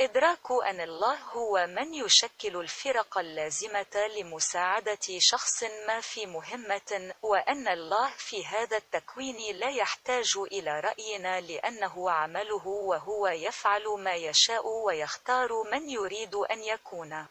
إدراك 0.00 0.50
أن 0.66 0.80
الله 0.80 1.14
هو 1.14 1.66
من 1.66 1.94
يشكل 1.94 2.56
الفرق 2.56 3.18
اللازمة 3.18 4.06
لمساعدة 4.16 5.18
شخص 5.18 5.62
ما 5.86 6.00
في 6.00 6.26
مهمة 6.26 7.14
وأن 7.22 7.68
الله 7.68 8.10
في 8.16 8.46
هذا 8.46 8.76
التكوين 8.76 9.56
لا 9.56 9.70
يحتاج 9.70 10.32
إلى 10.52 10.80
رأينا 10.80 11.40
لأنه 11.40 12.10
عمله 12.10 12.66
وهو 12.66 13.28
يفعل 13.28 13.84
ما 13.98 14.14
يشاء 14.14 14.68
ويختار 14.68 15.48
من 15.72 15.90
يريد 15.90 16.34
أن 16.34 16.62
يكون. 16.62 17.26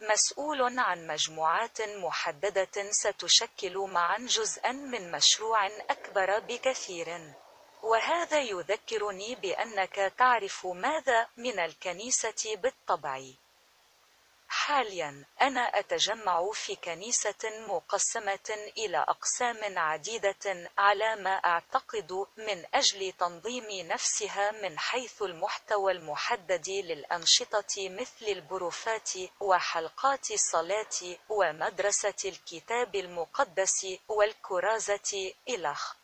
مسؤول 0.00 0.78
عن 0.78 1.06
مجموعات 1.06 1.80
محددة 1.80 2.90
ستشكل 2.90 3.78
معا 3.78 4.18
جزءا 4.18 4.72
من 4.72 5.12
مشروع 5.12 5.66
أكبر 5.66 6.38
بكثير. 6.38 7.34
وهذا 7.82 8.40
يذكرني 8.40 9.34
بأنك 9.34 10.12
تعرف 10.18 10.66
ماذا 10.66 11.26
من 11.36 11.58
الكنيسة 11.58 12.56
بالطبع. 12.56 13.20
حاليا 14.48 15.24
أنا 15.40 15.60
أتجمع 15.60 16.50
في 16.52 16.76
كنيسة 16.76 17.34
مقسمة 17.68 18.48
إلى 18.78 18.98
أقسام 18.98 19.78
عديدة 19.78 20.68
على 20.78 21.16
ما 21.16 21.30
أعتقد 21.30 22.12
من 22.36 22.64
أجل 22.74 23.12
تنظيم 23.12 23.64
نفسها 23.86 24.50
من 24.50 24.78
حيث 24.78 25.22
المحتوى 25.22 25.92
المحدد 25.92 26.68
للأنشطة 26.68 27.88
مثل 27.88 28.26
البروفات 28.26 29.10
وحلقات 29.40 30.30
الصلاة 30.30 31.16
ومدرسة 31.28 32.14
الكتاب 32.24 32.94
المقدس 32.94 33.86
والكرازة 34.08 35.32
إلخ 35.48 35.97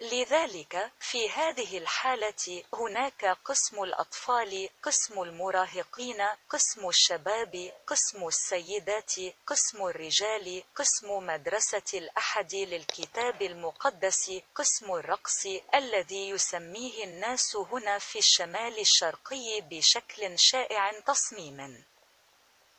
لذلك 0.00 0.90
في 1.00 1.30
هذه 1.30 1.78
الحالة 1.78 2.62
هناك 2.74 3.24
قسم 3.44 3.82
الأطفال 3.82 4.68
قسم 4.82 5.22
المراهقين 5.22 6.20
قسم 6.48 6.88
الشباب 6.88 7.72
قسم 7.86 8.26
السيدات 8.28 9.12
قسم 9.46 9.86
الرجال 9.86 10.62
قسم 10.76 11.26
مدرسة 11.26 11.98
الأحد 11.98 12.54
للكتاب 12.54 13.42
المقدس 13.42 14.30
قسم 14.54 14.92
الرقص 14.92 15.46
الذي 15.74 16.28
يسميه 16.28 17.04
الناس 17.04 17.56
هنا 17.56 17.98
في 17.98 18.18
الشمال 18.18 18.80
الشرقي 18.80 19.60
بشكل 19.70 20.38
شائع 20.38 21.00
تصميم 21.00 21.84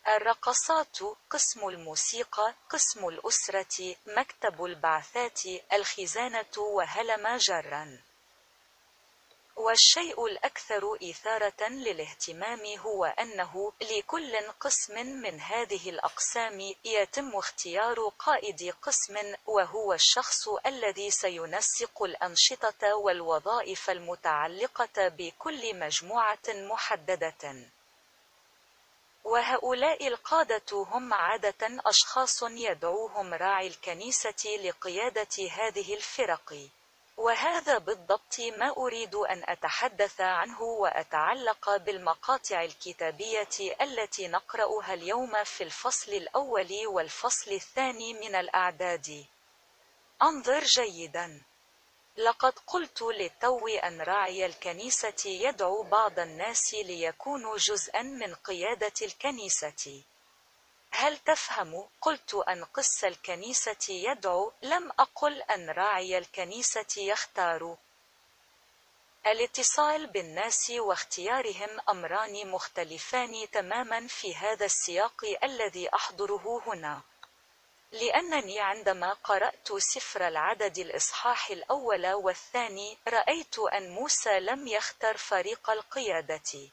الرقصات 0.07 0.97
قسم 1.29 1.67
الموسيقى 1.67 2.53
قسم 2.69 3.07
الأسرة 3.07 3.95
مكتب 4.07 4.65
البعثات 4.65 5.41
الخزانة 5.73 6.57
وهلم 6.57 7.37
جرا. 7.37 7.99
والشيء 9.55 10.25
الأكثر 10.25 10.97
إثارة 11.09 11.69
للاهتمام 11.69 12.59
هو 12.79 13.05
أنه 13.05 13.73
لكل 13.81 14.37
قسم 14.59 14.93
من 14.93 15.39
هذه 15.39 15.89
الأقسام 15.89 16.59
يتم 16.85 17.35
اختيار 17.35 17.95
قائد 18.19 18.73
قسم 18.81 19.35
وهو 19.45 19.93
الشخص 19.93 20.47
الذي 20.65 21.11
سينسق 21.11 22.03
الأنشطة 22.03 22.95
والوظائف 22.95 23.89
المتعلقة 23.89 25.07
بكل 25.07 25.79
مجموعة 25.79 26.47
محددة. 26.47 27.74
وهؤلاء 29.25 30.07
القادة 30.07 30.71
هم 30.71 31.13
عادة 31.13 31.67
أشخاص 31.85 32.43
يدعوهم 32.43 33.33
راعي 33.33 33.67
الكنيسة 33.67 34.49
لقيادة 34.63 35.49
هذه 35.51 35.93
الفرق 35.93 36.69
وهذا 37.17 37.77
بالضبط 37.77 38.39
ما 38.57 38.77
أريد 38.77 39.15
أن 39.15 39.43
أتحدث 39.45 40.21
عنه 40.21 40.61
وأتعلق 40.61 41.77
بالمقاطع 41.77 42.63
الكتابية 42.63 43.75
التي 43.81 44.27
نقرأها 44.27 44.93
اليوم 44.93 45.43
في 45.43 45.63
الفصل 45.63 46.11
الأول 46.13 46.69
والفصل 46.87 47.51
الثاني 47.51 48.13
من 48.13 48.35
الأعداد. 48.35 49.25
انظر 50.21 50.63
جيدا. 50.63 51.41
لقد 52.17 52.53
قلت 52.67 53.01
للتو 53.01 53.67
أن 53.67 54.01
راعي 54.01 54.45
الكنيسة 54.45 55.23
يدعو 55.25 55.83
بعض 55.83 56.19
الناس 56.19 56.73
ليكونوا 56.73 57.57
جزءا 57.57 58.01
من 58.01 58.35
قيادة 58.35 58.93
الكنيسة. 59.01 60.03
هل 60.91 61.17
تفهم؟ 61.17 61.87
قلت 62.01 62.33
أن 62.33 62.63
قس 62.63 63.03
الكنيسة 63.03 63.85
يدعو، 63.89 64.51
لم 64.61 64.91
أقل 64.99 65.41
أن 65.41 65.69
راعي 65.69 66.17
الكنيسة 66.17 66.85
يختار. 66.97 67.77
الاتصال 69.27 70.07
بالناس 70.07 70.69
واختيارهم 70.69 71.79
أمران 71.89 72.47
مختلفان 72.47 73.47
تماما 73.51 74.07
في 74.07 74.35
هذا 74.35 74.65
السياق 74.65 75.25
الذي 75.43 75.89
أحضره 75.95 76.61
هنا. 76.67 77.01
لأنني 77.91 78.59
عندما 78.59 79.13
قرأت 79.13 79.73
سفر 79.77 80.27
العدد 80.27 80.77
الإصحاح 80.77 81.49
الأول 81.49 82.13
والثاني، 82.13 82.97
رأيت 83.07 83.59
أن 83.59 83.89
موسى 83.89 84.39
لم 84.39 84.67
يختر 84.67 85.17
فريق 85.17 85.69
القيادة. 85.69 86.69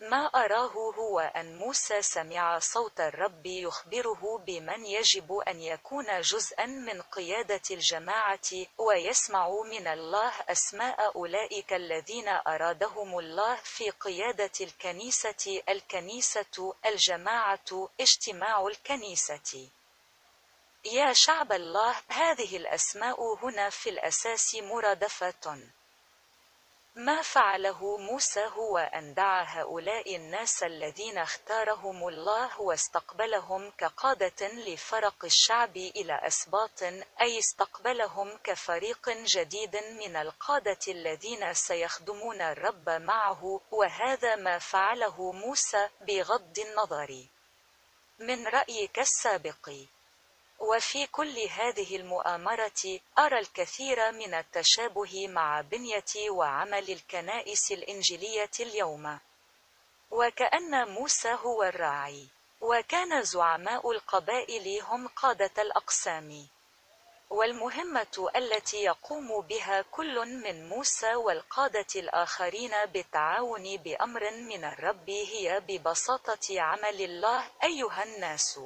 ما 0.00 0.26
أراه 0.26 0.72
هو 0.72 1.20
أن 1.20 1.56
موسى 1.56 2.02
سمع 2.02 2.58
صوت 2.58 3.00
الرب 3.00 3.46
يخبره 3.46 4.38
بمن 4.46 4.86
يجب 4.86 5.32
أن 5.32 5.60
يكون 5.60 6.20
جزءا 6.20 6.66
من 6.66 7.02
قيادة 7.02 7.60
الجماعة 7.70 8.66
ويسمع 8.78 9.48
من 9.48 9.86
الله 9.86 10.32
أسماء 10.48 11.16
أولئك 11.16 11.72
الذين 11.72 12.28
أرادهم 12.28 13.18
الله 13.18 13.56
في 13.56 13.90
قيادة 13.90 14.50
الكنيسة 14.60 15.62
الكنيسة 15.68 16.74
الجماعة 16.86 17.88
اجتماع 18.00 18.66
الكنيسة. 18.66 19.68
يا 20.84 21.12
شعب 21.12 21.52
الله 21.52 21.96
هذه 22.08 22.56
الأسماء 22.56 23.34
هنا 23.44 23.70
في 23.70 23.90
الأساس 23.90 24.54
مرادفة. 24.54 25.58
ما 26.96 27.22
فعله 27.22 27.96
موسى 27.96 28.44
هو 28.44 28.78
أن 28.78 29.14
دعا 29.14 29.44
هؤلاء 29.48 30.16
الناس 30.16 30.62
الذين 30.62 31.18
اختارهم 31.18 32.08
الله 32.08 32.60
واستقبلهم 32.60 33.70
كقادة 33.70 34.48
لفرق 34.48 35.24
الشعب 35.24 35.76
إلى 35.76 36.20
أسباط 36.26 36.82
أي 37.20 37.38
استقبلهم 37.38 38.38
كفريق 38.44 39.08
جديد 39.10 39.76
من 39.76 40.16
القادة 40.16 40.78
الذين 40.88 41.54
سيخدمون 41.54 42.40
الرب 42.40 42.88
معه 42.88 43.60
وهذا 43.70 44.36
ما 44.36 44.58
فعله 44.58 45.32
موسى 45.32 45.88
بغض 46.00 46.58
النظر. 46.58 47.26
من 48.18 48.46
رأيك 48.46 48.98
السابق. 48.98 49.70
وفي 50.58 51.06
كل 51.06 51.38
هذه 51.50 51.96
المؤامرة 51.96 53.00
أرى 53.18 53.38
الكثير 53.38 54.12
من 54.12 54.34
التشابه 54.34 55.28
مع 55.28 55.60
بنية 55.60 56.30
وعمل 56.30 56.90
الكنائس 56.90 57.72
الإنجيلية 57.72 58.50
اليوم. 58.60 59.18
وكأن 60.10 60.88
موسى 60.88 61.32
هو 61.32 61.62
الراعي 61.62 62.26
وكان 62.60 63.22
زعماء 63.22 63.90
القبائل 63.90 64.82
هم 64.82 65.08
قادة 65.08 65.62
الأقسام. 65.62 66.46
والمهمة 67.30 68.30
التي 68.36 68.76
يقوم 68.84 69.40
بها 69.40 69.82
كل 69.82 70.26
من 70.42 70.68
موسى 70.68 71.14
والقادة 71.14 71.86
الآخرين 71.96 72.72
بالتعاون 72.92 73.76
بأمر 73.76 74.30
من 74.30 74.64
الرب 74.64 75.10
هي 75.10 75.60
ببساطة 75.68 76.60
عمل 76.60 77.02
الله 77.02 77.50
أيها 77.64 78.04
الناس. 78.04 78.60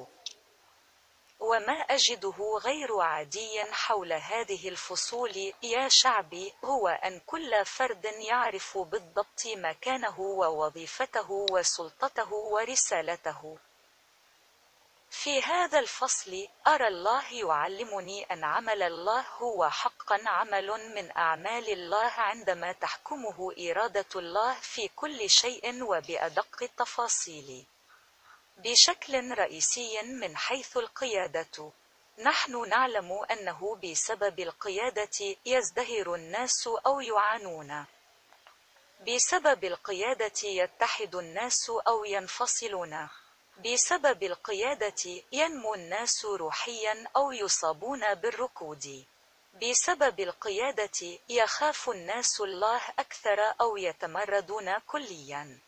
وما 1.41 1.73
أجده 1.73 2.59
غير 2.63 2.99
عادي 3.01 3.63
حول 3.71 4.13
هذه 4.13 4.69
الفصول 4.69 5.53
يا 5.63 5.87
شعبي 5.89 6.53
هو 6.63 6.87
أن 6.87 7.19
كل 7.25 7.65
فرد 7.65 8.05
يعرف 8.05 8.77
بالضبط 8.77 9.41
مكانه 9.45 10.19
ووظيفته 10.19 11.31
وسلطته 11.31 12.33
ورسالته. 12.33 13.57
في 15.09 15.41
هذا 15.41 15.79
الفصل 15.79 16.47
أرى 16.67 16.87
الله 16.87 17.33
يعلمني 17.33 18.23
أن 18.23 18.43
عمل 18.43 18.83
الله 18.83 19.25
هو 19.37 19.69
حقا 19.69 20.19
عمل 20.25 20.67
من 20.95 21.11
أعمال 21.17 21.69
الله 21.69 22.11
عندما 22.11 22.71
تحكمه 22.71 23.53
إرادة 23.59 24.05
الله 24.15 24.53
في 24.53 24.87
كل 24.87 25.29
شيء 25.29 25.83
وبأدق 25.83 26.63
التفاصيل. 26.63 27.65
بشكل 28.57 29.31
رئيسي 29.31 30.01
من 30.01 30.37
حيث 30.37 30.77
القيادة. 30.77 31.71
نحن 32.17 32.69
نعلم 32.69 33.23
أنه 33.31 33.75
بسبب 33.75 34.39
القيادة 34.39 35.35
يزدهر 35.45 36.15
الناس 36.15 36.67
أو 36.85 36.99
يعانون. 36.99 37.85
بسبب 39.07 39.63
القيادة 39.63 40.39
يتحد 40.43 41.15
الناس 41.15 41.69
أو 41.87 42.05
ينفصلون. 42.05 43.09
بسبب 43.65 44.23
القيادة 44.23 45.21
ينمو 45.31 45.73
الناس 45.75 46.25
روحيا 46.25 47.07
أو 47.15 47.31
يصابون 47.31 48.13
بالركود. 48.13 49.05
بسبب 49.61 50.19
القيادة 50.19 51.19
يخاف 51.29 51.89
الناس 51.89 52.41
الله 52.41 52.81
أكثر 52.99 53.39
أو 53.61 53.77
يتمردون 53.77 54.79
كليا. 54.79 55.59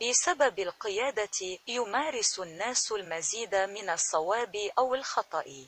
بسبب 0.00 0.58
القيادة 0.58 1.58
يمارس 1.68 2.38
الناس 2.38 2.92
المزيد 2.92 3.54
من 3.54 3.90
الصواب 3.90 4.56
أو 4.78 4.94
الخطأ. 4.94 5.66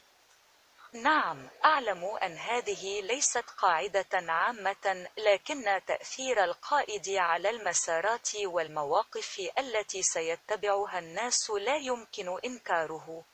نعم، 0.92 1.48
أعلم 1.64 2.04
أن 2.04 2.36
هذه 2.36 3.00
ليست 3.00 3.44
قاعدة 3.58 4.32
عامة، 4.32 5.08
لكن 5.18 5.80
تأثير 5.86 6.44
القائد 6.44 7.08
على 7.08 7.50
المسارات 7.50 8.28
والمواقف 8.44 9.50
التي 9.58 10.02
سيتبعها 10.02 10.98
الناس 10.98 11.50
لا 11.50 11.76
يمكن 11.76 12.38
إنكاره. 12.44 13.24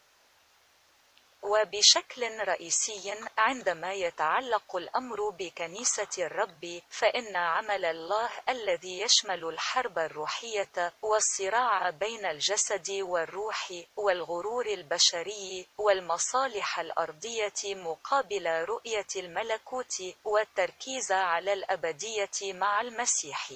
وبشكل 1.44 2.38
رئيسي 2.48 3.14
عندما 3.38 3.92
يتعلق 3.92 4.76
الأمر 4.76 5.28
بكنيسة 5.30 6.08
الرب 6.26 6.80
فإن 6.90 7.36
عمل 7.36 7.84
الله 7.84 8.28
الذي 8.48 9.00
يشمل 9.00 9.44
الحرب 9.44 9.98
الروحية 9.98 10.92
والصراع 11.02 11.90
بين 11.90 12.26
الجسد 12.26 12.90
والروح 12.90 13.72
والغرور 13.96 14.66
البشري 14.66 15.66
والمصالح 15.78 16.78
الأرضية 16.80 17.74
مقابل 17.74 18.46
رؤية 18.68 19.06
الملكوت 19.16 19.94
والتركيز 20.24 21.12
على 21.12 21.52
الأبدية 21.52 22.52
مع 22.52 22.80
المسيح. 22.80 23.52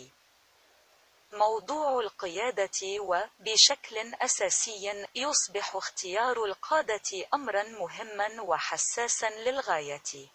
موضوع 1.33 2.01
القيادة 2.01 2.81
وبشكل 3.01 4.15
أساسي 4.21 5.07
يصبح 5.15 5.77
اختيار 5.77 6.45
القادة 6.45 7.27
أمرا 7.35 7.63
مهما 7.63 8.43
وحساسا 8.43 9.31
للغاية. 9.31 10.29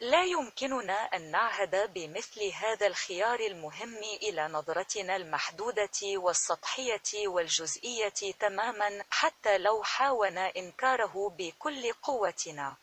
لا 0.00 0.24
يمكننا 0.24 0.94
أن 0.94 1.30
نعهد 1.30 1.92
بمثل 1.92 2.52
هذا 2.54 2.86
الخيار 2.86 3.40
المهم 3.40 3.96
إلى 4.22 4.48
نظرتنا 4.48 5.16
المحدودة 5.16 6.00
والسطحية 6.16 7.28
والجزئية 7.28 8.32
تماما 8.40 9.04
حتى 9.10 9.58
لو 9.58 9.82
حاولنا 9.82 10.52
إنكاره 10.56 11.34
بكل 11.38 11.92
قوتنا. 11.92 12.76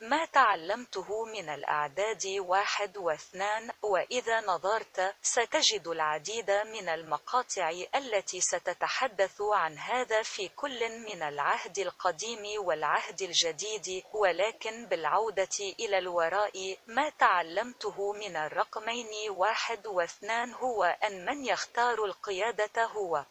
ما 0.00 0.24
تعلمته 0.24 1.24
من 1.24 1.48
الأعداد 1.48 2.26
واحد 2.38 2.96
واثنان 2.96 3.70
وإذا 3.82 4.40
نظرت 4.40 5.14
ستجد 5.22 5.86
العديد 5.86 6.50
من 6.50 6.88
المقاطع 6.88 7.70
التي 7.94 8.40
ستتحدث 8.40 9.40
عن 9.40 9.78
هذا 9.78 10.22
في 10.22 10.48
كل 10.48 10.98
من 10.98 11.22
العهد 11.22 11.78
القديم 11.78 12.64
والعهد 12.64 13.22
الجديد. 13.22 14.04
ولكن 14.12 14.86
بالعودة 14.86 15.74
إلى 15.80 15.98
الوراء 15.98 16.78
ما 16.86 17.10
تعلمته 17.10 18.12
من 18.12 18.36
الرقمين 18.36 19.30
واحد 19.30 19.86
واثنان 19.86 20.52
هو 20.52 20.84
أن 20.84 21.26
من 21.26 21.44
يختار 21.44 22.04
القيادة 22.04 22.84
هو 22.84 23.24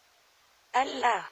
الله 0.75 1.27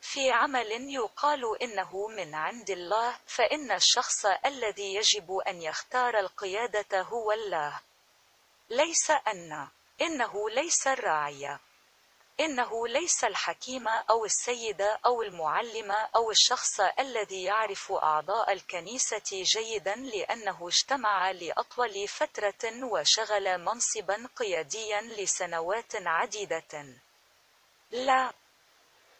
في 0.00 0.30
عمل 0.30 0.94
يقال 0.94 1.62
إنه 1.62 2.08
من 2.08 2.34
عند 2.34 2.70
الله 2.70 3.16
فإن 3.26 3.72
الشخص 3.72 4.26
الذي 4.46 4.94
يجب 4.94 5.36
أن 5.48 5.62
يختار 5.62 6.18
القيادة 6.18 7.00
هو 7.02 7.32
الله. 7.32 7.80
ليس 8.70 9.10
أن 9.10 9.68
إنه 10.00 10.50
ليس 10.50 10.86
الراعي. 10.86 11.58
إنه 12.40 12.88
ليس 12.88 13.24
الحكيم 13.24 13.88
أو 13.88 14.24
السيد 14.24 14.80
أو 14.80 15.22
المعلم 15.22 15.90
أو 15.90 16.30
الشخص 16.30 16.80
الذي 16.80 17.42
يعرف 17.42 17.92
أعضاء 17.92 18.52
الكنيسة 18.52 19.42
جيدا 19.42 19.94
لأنه 19.94 20.68
اجتمع 20.68 21.30
لأطول 21.30 22.08
فترة 22.08 22.84
وشغل 22.84 23.58
منصبا 23.58 24.28
قياديا 24.36 25.00
لسنوات 25.00 25.92
عديدة. 25.94 26.86
لا. 27.90 28.32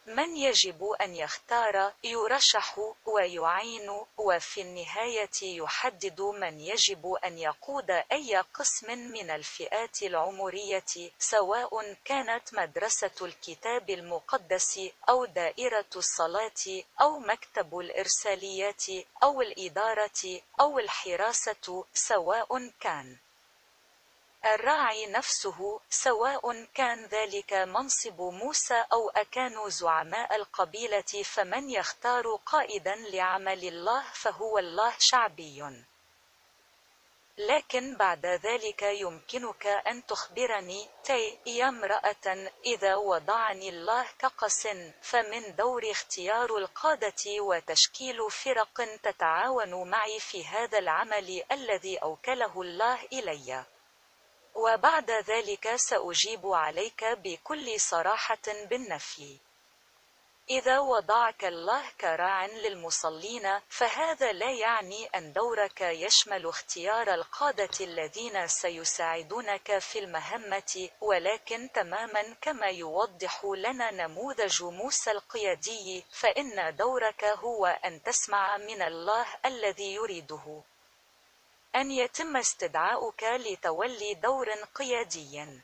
من 0.09 0.37
يجب 0.37 0.83
أن 1.01 1.15
يختار 1.15 1.93
يرشح 2.03 2.79
ويعين 3.05 3.89
وفي 4.17 4.61
النهاية 4.61 5.37
يحدد 5.43 6.21
من 6.21 6.59
يجب 6.59 7.13
أن 7.25 7.37
يقود 7.37 7.91
أي 7.91 8.37
قسم 8.53 8.87
من 8.87 9.29
الفئات 9.29 10.01
العمرية 10.01 11.11
سواء 11.19 11.93
كانت 12.05 12.53
مدرسة 12.53 13.11
الكتاب 13.21 13.89
المقدس 13.89 14.79
أو 15.09 15.25
دائرة 15.25 15.89
الصلاة 15.95 16.83
أو 17.01 17.19
مكتب 17.19 17.79
الإرساليات 17.79 18.85
أو 19.23 19.41
الإدارة 19.41 20.41
أو 20.59 20.79
الحراسة 20.79 21.85
سواء 21.93 22.69
كان. 22.81 23.17
الراعي 24.45 25.05
نفسه 25.05 25.79
سواء 25.89 26.63
كان 26.73 27.05
ذلك 27.05 27.53
منصب 27.53 28.21
موسى 28.21 28.85
أو 28.93 29.09
أكانوا 29.09 29.69
زعماء 29.69 30.35
القبيلة 30.35 31.23
فمن 31.23 31.69
يختار 31.69 32.23
قائدا 32.45 32.95
لعمل 32.95 33.67
الله 33.67 34.03
فهو 34.13 34.57
الله 34.57 34.93
شعبي. 34.99 35.83
لكن 37.37 37.95
بعد 37.97 38.25
ذلك 38.25 38.81
يمكنك 38.81 39.67
أن 39.67 40.05
تخبرني 40.05 40.89
تي 41.03 41.39
يا 41.45 41.67
امرأة 41.67 42.51
إذا 42.65 42.95
وضعني 42.95 43.69
الله 43.69 44.05
كقس 44.19 44.67
فمن 45.01 45.55
دور 45.55 45.91
اختيار 45.91 46.57
القادة 46.57 47.41
وتشكيل 47.41 48.31
فرق 48.31 48.97
تتعاون 49.03 49.89
معي 49.89 50.19
في 50.19 50.45
هذا 50.45 50.77
العمل 50.77 51.43
الذي 51.51 51.97
أوكله 51.97 52.61
الله 52.61 53.03
إليّ. 53.03 53.65
وبعد 54.59 55.11
ذلك 55.11 55.75
سأجيب 55.75 56.47
عليك 56.47 57.03
بكل 57.03 57.79
صراحة 57.79 58.45
بالنفي. 58.69 59.37
إذا 60.49 60.79
وضعك 60.79 61.45
الله 61.45 61.83
كراع 62.01 62.45
للمصلين 62.45 63.59
فهذا 63.69 64.31
لا 64.31 64.51
يعني 64.51 65.05
أن 65.05 65.33
دورك 65.33 65.81
يشمل 65.81 66.45
اختيار 66.47 67.13
القادة 67.13 67.69
الذين 67.81 68.47
سيساعدونك 68.47 69.77
في 69.77 69.99
المهمة 69.99 70.89
ولكن 71.01 71.69
تماما 71.73 72.35
كما 72.41 72.67
يوضح 72.67 73.45
لنا 73.45 73.91
نموذج 73.91 74.63
موسى 74.63 75.11
القيادي 75.11 76.03
فإن 76.11 76.75
دورك 76.75 77.23
هو 77.25 77.65
أن 77.65 78.03
تسمع 78.03 78.57
من 78.57 78.81
الله 78.81 79.25
الذي 79.45 79.93
يريده. 79.93 80.63
أن 81.75 81.91
يتم 81.91 82.37
استدعاؤك 82.37 83.23
لتولي 83.23 84.13
دور 84.13 84.49
قيادي. 84.51 85.61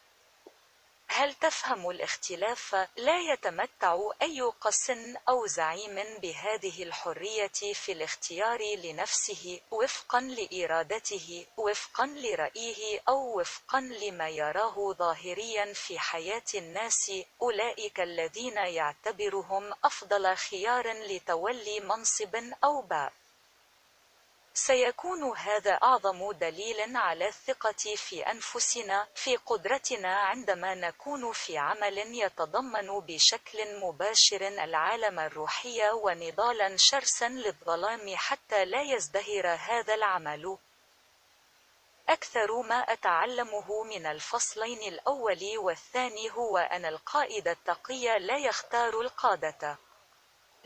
هل 1.07 1.33
تفهم 1.33 1.89
الاختلاف؟ 1.89 2.75
لا 2.97 3.17
يتمتع 3.17 3.97
أي 4.21 4.41
قس 4.41 4.91
أو 5.29 5.45
زعيم 5.47 5.95
بهذه 6.21 6.83
الحرية 6.83 7.73
في 7.73 7.91
الاختيار 7.91 8.59
لنفسه 8.83 9.59
وفقا 9.71 10.21
لإرادته 10.21 11.45
وفقا 11.57 12.05
لرأيه 12.05 12.99
أو 13.09 13.39
وفقا 13.39 13.79
لما 13.79 14.29
يراه 14.29 14.93
ظاهريا 14.93 15.73
في 15.73 15.99
حياة 15.99 16.49
الناس. 16.55 17.11
أولئك 17.41 17.99
الذين 17.99 18.57
يعتبرهم 18.57 19.73
أفضل 19.83 20.35
خيار 20.35 20.91
لتولي 20.91 21.79
منصب 21.79 22.35
أو 22.63 22.81
باء. 22.81 23.13
سيكون 24.57 25.37
هذا 25.37 25.71
أعظم 25.71 26.31
دليل 26.31 26.97
على 26.97 27.27
الثقة 27.27 27.95
في 27.95 28.21
أنفسنا 28.21 29.07
في 29.15 29.35
قدرتنا 29.35 30.15
عندما 30.15 30.75
نكون 30.75 31.31
في 31.31 31.57
عمل 31.57 31.97
يتضمن 31.97 32.99
بشكل 32.99 33.79
مباشر 33.79 34.47
العالم 34.47 35.19
الروحي 35.19 35.89
ونضالا 35.91 36.75
شرسا 36.77 37.29
للظلام 37.29 38.15
حتى 38.15 38.65
لا 38.65 38.81
يزدهر 38.81 39.47
هذا 39.47 39.93
العمل. 39.93 40.57
أكثر 42.09 42.61
ما 42.61 42.79
أتعلمه 42.79 43.83
من 43.83 44.05
الفصلين 44.05 44.93
الأول 44.93 45.57
والثاني 45.57 46.31
هو 46.31 46.57
أن 46.57 46.85
القائد 46.85 47.47
التقي 47.47 48.19
لا 48.19 48.37
يختار 48.37 49.01
القادة. 49.01 49.77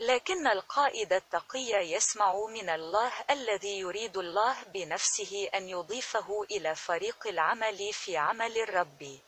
لكن 0.00 0.46
القائد 0.46 1.12
التقي 1.12 1.92
يسمع 1.92 2.34
من 2.46 2.68
الله 2.68 3.12
الذي 3.30 3.78
يريد 3.78 4.16
الله 4.16 4.56
بنفسه 4.62 5.48
أن 5.54 5.68
يضيفه 5.68 6.42
إلى 6.50 6.74
فريق 6.74 7.26
العمل 7.26 7.92
في 7.92 8.16
عمل 8.16 8.58
الرب. 8.58 9.18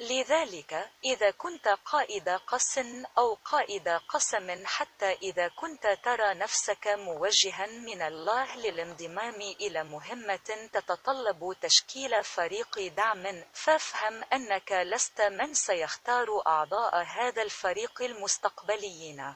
لذلك 0.00 0.90
إذا 1.04 1.30
كنت 1.30 1.68
قائد 1.68 2.28
قس 2.28 2.78
أو 3.18 3.34
قائد 3.44 3.88
قسم 3.88 4.66
حتى 4.66 5.12
إذا 5.12 5.48
كنت 5.48 5.86
ترى 6.04 6.34
نفسك 6.34 6.86
موجها 6.88 7.66
من 7.66 8.02
الله 8.02 8.56
للانضمام 8.56 9.40
إلى 9.60 9.84
مهمة 9.84 10.68
تتطلب 10.72 11.56
تشكيل 11.60 12.24
فريق 12.24 12.92
دعم 12.96 13.44
فافهم 13.52 14.24
أنك 14.32 14.72
لست 14.72 15.20
من 15.20 15.54
سيختار 15.54 16.26
أعضاء 16.46 17.02
هذا 17.02 17.42
الفريق 17.42 18.02
المستقبليين. 18.02 19.34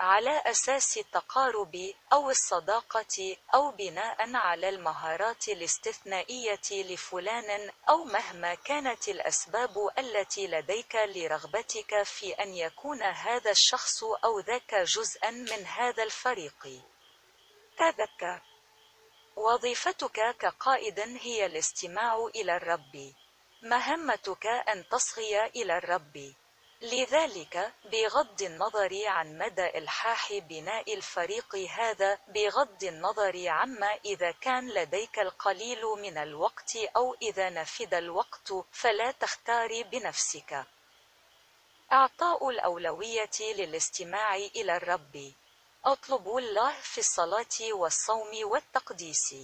على 0.00 0.42
أساس 0.46 0.98
التقارب 0.98 1.76
أو 2.12 2.30
الصداقة 2.30 3.36
أو 3.54 3.70
بناء 3.70 4.36
على 4.36 4.68
المهارات 4.68 5.48
الاستثنائية 5.48 6.70
لفلان 6.72 7.70
أو 7.88 8.04
مهما 8.04 8.54
كانت 8.54 9.08
الأسباب 9.08 9.90
التي 9.98 10.46
لديك 10.46 10.96
لرغبتك 10.96 12.02
في 12.02 12.32
أن 12.32 12.54
يكون 12.54 13.02
هذا 13.02 13.50
الشخص 13.50 14.04
أو 14.04 14.40
ذاك 14.40 14.74
جزءا 14.74 15.30
من 15.30 15.66
هذا 15.66 16.02
الفريق. 16.02 16.68
تذكر 17.78 18.42
وظيفتك 19.36 20.36
كقائد 20.38 21.00
هي 21.00 21.46
الاستماع 21.46 22.30
إلى 22.34 22.56
الرب. 22.56 23.12
مهمتك 23.62 24.46
أن 24.46 24.88
تصغي 24.88 25.46
إلى 25.46 25.78
الرب. 25.78 26.34
لذلك 26.80 27.72
بغض 27.84 28.42
النظر 28.42 29.06
عن 29.06 29.38
مدى 29.38 29.78
إلحاح 29.78 30.32
بناء 30.32 30.94
الفريق 30.94 31.56
هذا 31.56 32.18
بغض 32.28 32.84
النظر 32.84 33.48
عما 33.48 33.98
إذا 34.04 34.30
كان 34.30 34.68
لديك 34.70 35.18
القليل 35.18 35.82
من 35.84 36.18
الوقت 36.18 36.76
أو 36.96 37.14
إذا 37.22 37.50
نفد 37.50 37.94
الوقت 37.94 38.52
فلا 38.72 39.10
تختاري 39.10 39.82
بنفسك. 39.82 40.64
إعطاء 41.92 42.48
الأولوية 42.50 43.38
للاستماع 43.40 44.36
إلى 44.36 44.76
الرب. 44.76 45.32
اطلبوا 45.84 46.40
الله 46.40 46.72
في 46.80 46.98
الصلاة 46.98 47.72
والصوم 47.72 48.30
والتقديس. 48.42 49.34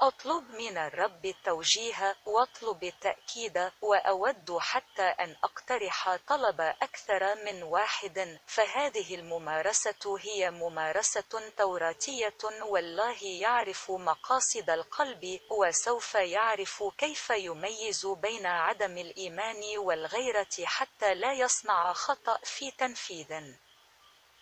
أطلب 0.00 0.50
من 0.50 0.78
الرب 0.78 1.26
التوجيه 1.26 2.16
واطلب 2.26 2.84
التأكيد 2.84 3.70
وأود 3.82 4.58
حتى 4.58 5.02
أن 5.02 5.36
أقترح 5.44 6.16
طلب 6.16 6.60
أكثر 6.60 7.34
من 7.44 7.62
واحد 7.62 8.38
فهذه 8.46 9.14
الممارسة 9.14 10.18
هي 10.20 10.50
ممارسة 10.50 11.24
توراتية 11.56 12.34
والله 12.62 13.24
يعرف 13.24 13.90
مقاصد 13.90 14.70
القلب 14.70 15.40
وسوف 15.50 16.14
يعرف 16.14 16.84
كيف 16.98 17.30
يميز 17.30 18.06
بين 18.06 18.46
عدم 18.46 18.98
الإيمان 18.98 19.78
والغيرة 19.78 20.64
حتى 20.64 21.14
لا 21.14 21.32
يصنع 21.32 21.92
خطأ 21.92 22.38
في 22.44 22.70
تنفيذ. 22.70 23.32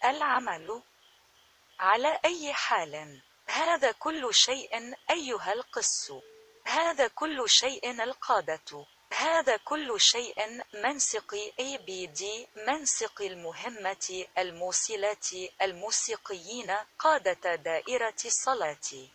العمل 0.04 0.82
على 1.78 2.20
أي 2.24 2.52
حال. 2.52 3.20
هذا 3.46 3.92
كل 3.92 4.34
شيء 4.34 4.94
أيها 5.10 5.52
القس. 5.52 6.12
هذا 6.64 7.06
كل 7.08 7.48
شيء 7.48 8.02
القادة. 8.02 8.86
هذا 9.12 9.56
كل 9.56 10.00
شيء 10.00 10.62
منسق 10.74 11.34
اي 11.60 11.78
بي 11.78 12.06
دي 12.06 12.48
منسق 12.56 13.22
المهمة 13.22 14.26
الموصلة 14.38 15.48
الموسيقيين 15.62 16.76
قادة 16.98 17.54
دائرة 17.54 18.20
الصلاة. 18.24 19.08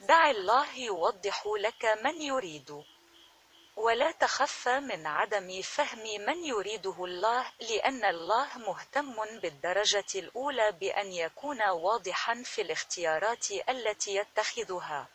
دع 0.00 0.30
الله 0.30 0.78
يوضح 0.78 1.42
لك 1.46 1.84
من 2.04 2.22
يريد. 2.22 2.84
ولا 3.76 4.10
تخف 4.10 4.68
من 4.68 5.06
عدم 5.06 5.62
فهم 5.62 5.98
من 6.26 6.44
يريده 6.44 7.04
الله 7.04 7.46
لأن 7.70 8.04
الله 8.04 8.58
مهتم 8.58 9.14
بالدرجة 9.42 10.14
الأولى 10.14 10.72
بأن 10.72 11.06
يكون 11.06 11.62
واضحا 11.62 12.42
في 12.44 12.62
الاختيارات 12.62 13.50
التي 13.68 14.16
يتخذها. 14.16 15.08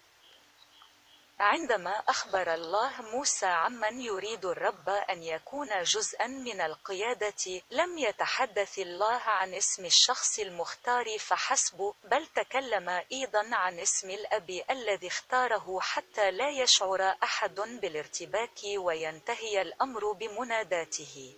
عندما 1.39 1.91
أخبر 1.91 2.53
الله 2.53 3.01
موسى 3.01 3.45
عمن 3.45 4.01
يريد 4.01 4.45
الرب 4.45 4.89
أن 4.89 5.23
يكون 5.23 5.83
جزءا 5.83 6.27
من 6.27 6.61
القيادة 6.61 7.61
لم 7.71 7.97
يتحدث 7.97 8.79
الله 8.79 9.21
عن 9.21 9.53
اسم 9.53 9.85
الشخص 9.85 10.39
المختار 10.39 11.17
فحسب 11.19 11.93
بل 12.03 12.27
تكلم 12.27 12.89
أيضا 12.89 13.55
عن 13.55 13.79
اسم 13.79 14.09
الأب 14.09 14.63
الذي 14.69 15.07
اختاره 15.07 15.79
حتى 15.81 16.31
لا 16.31 16.49
يشعر 16.49 17.15
أحد 17.23 17.55
بالارتباك 17.55 18.59
وينتهي 18.77 19.61
الأمر 19.61 20.11
بمناداته. 20.11 21.35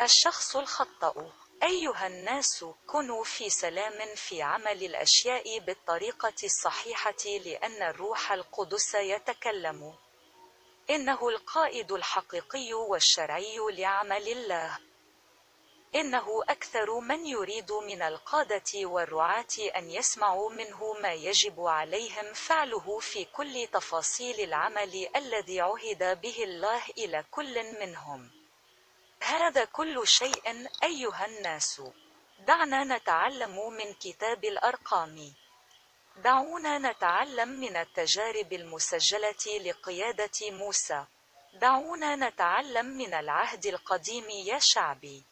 الشخص 0.00 0.56
الخطأ. 0.56 1.32
أيها 1.62 2.06
الناس 2.06 2.64
كونوا 2.86 3.24
في 3.24 3.50
سلام 3.50 4.14
في 4.14 4.42
عمل 4.42 4.84
الأشياء 4.84 5.58
بالطريقة 5.58 6.34
الصحيحة 6.44 7.24
لأن 7.44 7.82
الروح 7.82 8.32
القدس 8.32 8.94
يتكلم. 8.94 9.94
إنه 10.90 11.28
القائد 11.28 11.92
الحقيقي 11.92 12.72
والشرعي 12.72 13.58
لعمل 13.72 14.28
الله. 14.28 14.78
إنه 15.94 16.26
أكثر 16.48 17.00
من 17.00 17.26
يريد 17.26 17.72
من 17.72 18.02
القادة 18.02 18.86
والرعاة 18.86 19.58
أن 19.76 19.90
يسمعوا 19.90 20.50
منه 20.50 20.92
ما 21.02 21.12
يجب 21.12 21.60
عليهم 21.60 22.32
فعله 22.34 22.98
في 22.98 23.24
كل 23.24 23.68
تفاصيل 23.72 24.40
العمل 24.40 25.08
الذي 25.16 25.60
عهد 25.60 26.20
به 26.20 26.44
الله 26.44 26.82
إلى 26.98 27.24
كل 27.30 27.80
منهم. 27.80 28.37
هذا 29.28 29.64
كل 29.64 30.06
شيء 30.06 30.68
أيها 30.82 31.26
الناس. 31.26 31.82
دعنا 32.46 32.84
نتعلم 32.84 33.72
من 33.72 33.94
كتاب 33.94 34.44
الأرقام. 34.44 35.32
دعونا 36.16 36.78
نتعلم 36.78 37.48
من 37.48 37.76
التجارب 37.76 38.52
المسجلة 38.52 39.44
لقيادة 39.64 40.50
موسى. 40.50 41.04
دعونا 41.54 42.16
نتعلم 42.16 42.86
من 42.86 43.14
العهد 43.14 43.66
القديم 43.66 44.30
يا 44.30 44.58
شعبي. 44.58 45.24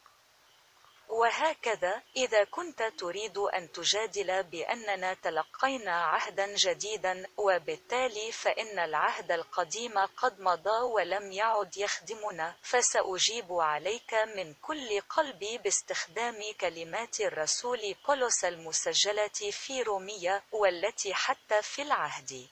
وهكذا 1.09 2.01
إذا 2.15 2.43
كنت 2.43 2.83
تريد 2.83 3.37
أن 3.37 3.71
تجادل 3.71 4.43
بأننا 4.43 5.13
تلقينا 5.13 5.91
عهدا 5.91 6.55
جديدا 6.55 7.25
وبالتالي 7.37 8.31
فإن 8.31 8.79
العهد 8.79 9.31
القديم 9.31 9.97
قد 10.17 10.39
مضى 10.41 10.79
ولم 10.83 11.31
يعد 11.31 11.77
يخدمنا 11.77 12.55
فسأجيب 12.61 13.53
عليك 13.53 14.13
من 14.13 14.53
كل 14.53 15.01
قلبي 15.09 15.57
باستخدام 15.57 16.35
كلمات 16.61 17.19
الرسول 17.19 17.95
بولس 18.07 18.45
المسجلة 18.45 19.51
في 19.51 19.81
رومية 19.81 20.43
والتي 20.51 21.13
حتى 21.13 21.61
في 21.61 21.81
العهد. 21.81 22.47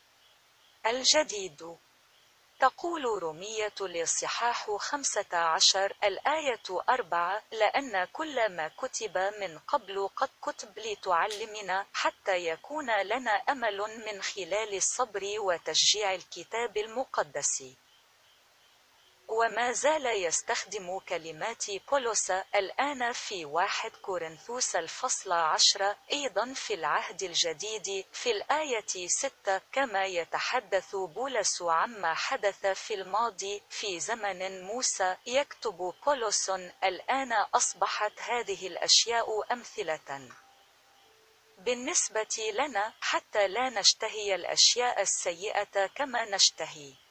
الجديد. 0.85 1.77
تقول 2.59 3.03
رومية 3.05 3.73
الإصحاح 3.81 4.71
خمسة 4.71 5.37
عشر 5.37 5.93
الآية 6.03 6.63
أربعة 6.89 7.43
لأن 7.51 8.05
كل 8.13 8.49
ما 8.49 8.67
كتب 8.67 9.17
من 9.17 9.59
قبل 9.59 10.09
قد 10.15 10.29
كتب 10.41 10.79
لتعلمنا 10.79 11.85
حتى 11.93 12.47
يكون 12.47 13.01
لنا 13.01 13.31
أمل 13.31 13.77
من 13.77 14.21
خلال 14.21 14.75
الصبر 14.75 15.23
وتشجيع 15.39 16.13
الكتاب 16.13 16.77
المقدس. 16.77 17.63
وما 19.35 19.71
زال 19.71 20.05
يستخدم 20.05 20.99
كلمات 20.99 21.65
بولس 21.91 22.31
الآن 22.31 23.11
في 23.13 23.45
واحد 23.45 23.91
كورنثوس 23.91 24.75
الفصل 24.75 25.31
عشر 25.31 25.95
أيضا 26.11 26.53
في 26.53 26.73
العهد 26.73 27.23
الجديد 27.23 28.05
في 28.11 28.31
الآية 28.31 29.07
ستة 29.07 29.61
كما 29.71 30.05
يتحدث 30.05 30.95
بولس 30.95 31.61
عما 31.61 32.13
حدث 32.13 32.65
في 32.65 32.93
الماضي 32.93 33.61
في 33.69 33.99
زمن 33.99 34.63
موسى. 34.63 35.17
يكتب 35.25 35.93
بولس 36.05 36.49
الآن 36.83 37.33
أصبحت 37.33 38.19
هذه 38.19 38.67
الأشياء 38.67 39.53
أمثلة. 39.53 40.29
بالنسبة 41.57 42.51
لنا 42.53 42.93
حتى 43.01 43.47
لا 43.47 43.69
نشتهي 43.69 44.35
الأشياء 44.35 45.01
السيئة 45.01 45.87
كما 45.95 46.25
نشتهي. 46.25 47.04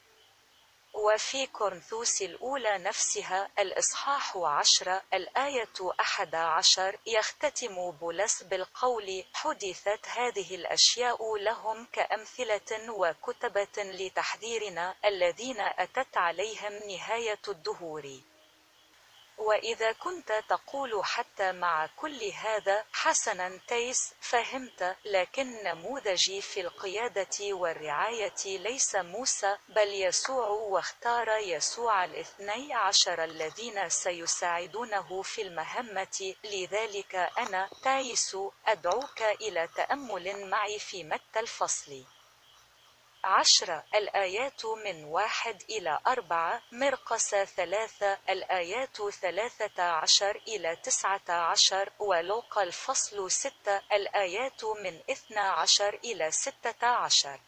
وفي 0.95 1.47
كورنثوس 1.47 2.21
الأولى 2.21 2.77
نفسها 2.77 3.49
الإصحاح 3.59 4.37
عشر 4.37 5.01
الآية 5.13 5.91
أحد 5.99 6.35
عشر 6.35 6.99
يختتم 7.05 7.91
بولس 7.91 8.43
بالقول 8.43 9.23
حدثت 9.33 10.07
هذه 10.07 10.55
الأشياء 10.55 11.35
لهم 11.35 11.87
كأمثلة 11.93 12.91
وكتبة 12.91 13.83
لتحذيرنا 13.83 14.95
الذين 15.05 15.59
أتت 15.59 16.17
عليهم 16.17 16.73
نهاية 16.73 17.41
الدهور. 17.47 18.03
وإذا 19.37 19.91
كنت 19.91 20.43
تقول 20.49 21.05
حتى 21.05 21.51
مع 21.51 21.89
كل 21.95 22.23
هذا 22.23 22.85
حسنا 22.93 23.59
تيس 23.67 24.13
فهمت 24.21 24.95
لكن 25.05 25.63
نموذجي 25.63 26.41
في 26.41 26.61
القيادة 26.61 27.53
والرعاية 27.53 28.33
ليس 28.45 28.95
موسى 28.95 29.57
بل 29.69 29.87
يسوع 29.87 30.47
واختار 30.47 31.29
يسوع 31.37 32.05
الاثني 32.05 32.73
عشر 32.73 33.23
الذين 33.23 33.89
سيساعدونه 33.89 35.21
في 35.21 35.41
المهمة. 35.41 36.35
لذلك 36.43 37.15
أنا 37.15 37.69
تايس 37.83 38.37
أدعوك 38.67 39.21
إلى 39.21 39.69
تأمل 39.75 40.49
معي 40.49 40.79
في 40.79 41.03
متى 41.03 41.39
الفصل. 41.39 42.05
عشرة 43.25 43.83
الآيات 43.95 44.65
من 44.65 45.03
واحد 45.03 45.61
إلى 45.69 45.99
أربعة 46.07 46.61
مرقس 46.71 47.35
ثلاثة 47.35 48.17
الآيات 48.29 48.97
ثلاثة 49.01 49.83
عشر 49.83 50.41
إلى 50.47 50.75
تسعة 50.75 51.29
عشر 51.29 51.89
ولوقا 51.99 52.63
الفصل 52.63 53.31
ستة 53.31 53.81
الآيات 53.93 54.63
من 54.65 54.99
اثنا 55.09 55.41
عشر 55.41 55.99
إلى 56.03 56.31
ستة 56.31 56.87
عشر. 56.87 57.39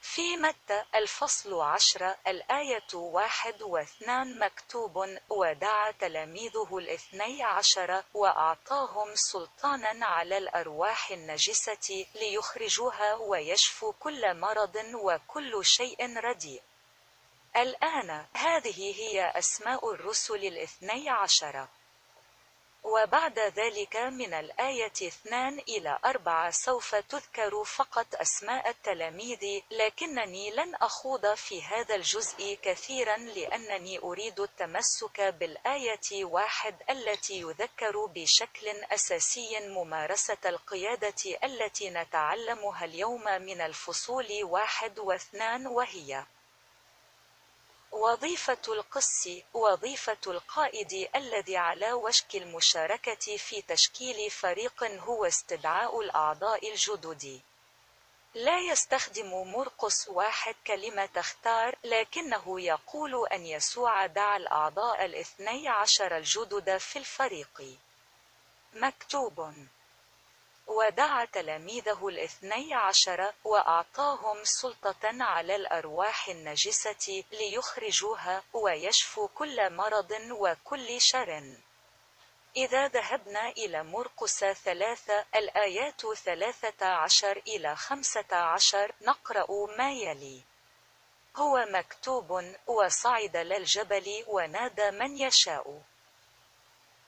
في 0.00 0.36
متى 0.36 0.84
الفصل 0.94 1.60
عشرة 1.60 2.16
الآية 2.26 2.94
واحد 2.94 3.62
واثنان 3.62 4.38
مكتوب 4.38 5.18
ودعا 5.28 5.90
تلاميذه 5.90 6.78
الاثني 6.78 7.42
عشر 7.42 8.02
وأعطاهم 8.14 9.14
سلطانا 9.14 10.06
على 10.06 10.38
الأرواح 10.38 11.10
النجسة 11.10 12.06
ليخرجوها 12.14 13.14
ويشفوا 13.14 13.92
كل 14.00 14.40
مرض 14.40 14.76
وكل 14.94 15.64
شيء 15.64 16.18
رديء. 16.18 16.62
الآن 17.56 18.26
هذه 18.34 18.94
هي 19.00 19.30
أسماء 19.38 19.94
الرسل 19.94 20.44
الاثني 20.44 21.10
عشر. 21.10 21.68
وبعد 22.86 23.38
ذلك 23.38 23.96
من 23.96 24.34
الآية 24.34 24.92
2 25.02 25.58
إلى 25.58 25.98
4 26.04 26.50
سوف 26.50 26.94
تذكر 26.94 27.64
فقط 27.64 28.06
أسماء 28.14 28.68
التلاميذ 28.70 29.62
لكنني 29.70 30.50
لن 30.50 30.74
أخوض 30.74 31.34
في 31.34 31.62
هذا 31.62 31.94
الجزء 31.94 32.58
كثيرا 32.62 33.16
لأنني 33.16 33.98
أريد 33.98 34.40
التمسك 34.40 35.20
بالآية 35.20 36.24
واحد 36.24 36.74
التي 36.90 37.40
يذكر 37.40 38.06
بشكل 38.06 38.68
أساسي 38.68 39.68
ممارسة 39.68 40.38
القيادة 40.46 41.38
التي 41.44 41.90
نتعلمها 41.90 42.84
اليوم 42.84 43.24
من 43.24 43.60
الفصول 43.60 44.26
واحد 44.42 44.98
واثنان 44.98 45.66
وهي 45.66 46.26
وظيفة 47.92 48.58
القس 48.68 49.28
وظيفة 49.54 50.18
القائد 50.26 51.08
الذي 51.14 51.56
على 51.56 51.92
وشك 51.92 52.36
المشاركة 52.36 53.36
في 53.36 53.62
تشكيل 53.62 54.30
فريق 54.30 54.84
هو 54.84 55.24
استدعاء 55.24 56.00
الأعضاء 56.00 56.70
الجدد. 56.70 57.40
لا 58.34 58.58
يستخدم 58.60 59.52
مرقس 59.52 60.08
واحد 60.08 60.54
كلمة 60.66 61.08
اختار 61.16 61.78
لكنه 61.84 62.60
يقول 62.60 63.26
أن 63.32 63.46
يسوع 63.46 64.06
دعا 64.06 64.36
الأعضاء 64.36 65.04
الاثني 65.04 65.68
عشر 65.68 66.16
الجدد 66.16 66.76
في 66.76 66.98
الفريق. 66.98 67.78
مكتوب 68.72 69.54
ودعا 70.66 71.24
تلاميذه 71.24 72.08
الاثني 72.08 72.74
عشر 72.74 73.32
وأعطاهم 73.44 74.44
سلطة 74.44 75.22
على 75.22 75.56
الأرواح 75.56 76.28
النجسة 76.28 77.24
ليخرجوها 77.32 78.42
ويشفوا 78.52 79.28
كل 79.34 79.76
مرض 79.76 80.10
وكل 80.30 81.00
شر. 81.00 81.42
إذا 82.56 82.88
ذهبنا 82.88 83.48
إلى 83.48 83.84
مرقس 83.84 84.44
ثلاثة 84.44 85.24
الآيات 85.34 86.06
ثلاثة 86.14 86.86
عشر 86.86 87.42
إلى 87.46 87.76
خمسة 87.76 88.36
عشر 88.36 88.92
نقرأ 89.02 89.46
ما 89.78 89.92
يلي. 89.92 90.42
هو 91.36 91.66
مكتوب 91.68 92.54
وصعد 92.66 93.36
للجبل 93.36 94.24
ونادى 94.26 94.90
من 94.90 95.18
يشاء. 95.18 95.82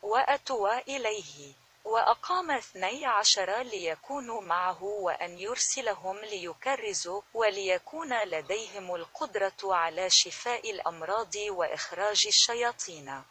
وأتوا 0.03 0.79
إليه. 0.79 1.55
وأقام 1.89 2.51
اثني 2.51 3.07
عشر 3.07 3.63
ليكونوا 3.63 4.41
معه 4.41 4.83
وأن 4.85 5.39
يرسلهم 5.39 6.19
ليكرزوا 6.19 7.23
وليكون 7.35 8.23
لديهم 8.23 8.95
القدرة 8.95 9.57
على 9.63 10.11
شفاء 10.11 10.71
الأمراض 10.71 11.35
وإخراج 11.51 12.27
الشياطين. 12.27 13.23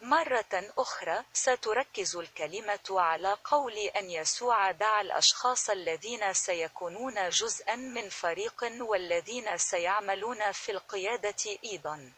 مرة 0.00 0.72
أخرى 0.78 1.24
ستركز 1.32 2.16
الكلمة 2.16 2.86
على 2.90 3.36
قول 3.44 3.78
أن 3.78 4.10
يسوع 4.10 4.70
دعا 4.70 5.00
الأشخاص 5.00 5.70
الذين 5.70 6.32
سيكونون 6.32 7.28
جزءا 7.28 7.76
من 7.76 8.08
فريق 8.08 8.64
والذين 8.80 9.58
سيعملون 9.58 10.52
في 10.52 10.72
القيادة 10.72 11.58
أيضا. 11.64 12.12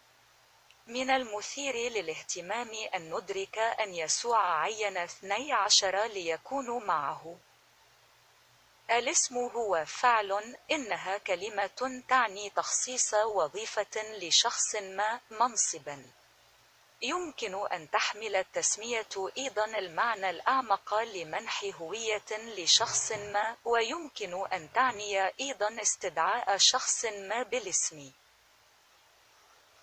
من 0.88 1.10
المثير 1.10 1.74
للاهتمام 1.74 2.70
أن 2.94 3.14
ندرك 3.14 3.58
أن 3.58 3.94
يسوع 3.94 4.60
عين 4.62 4.96
اثني 4.96 5.52
عشر 5.52 6.04
ليكونوا 6.04 6.80
معه. 6.80 7.36
الاسم 8.90 9.36
هو 9.36 9.84
فعل 9.86 10.56
إنها 10.70 11.18
كلمة 11.18 12.02
تعني 12.08 12.50
تخصيص 12.50 13.14
وظيفة 13.14 14.02
لشخص 14.18 14.76
ما 14.76 15.20
منصبا. 15.30 16.04
يمكن 17.02 17.66
أن 17.72 17.90
تحمل 17.90 18.36
التسمية 18.36 19.30
أيضا 19.38 19.64
المعنى 19.64 20.30
الأعمق 20.30 20.94
لمنح 20.94 21.64
هوية 21.80 22.30
لشخص 22.30 23.12
ما 23.12 23.56
ويمكن 23.64 24.46
أن 24.52 24.72
تعني 24.72 25.26
أيضا 25.40 25.82
استدعاء 25.82 26.56
شخص 26.56 27.04
ما 27.04 27.42
بالاسم. 27.42 28.12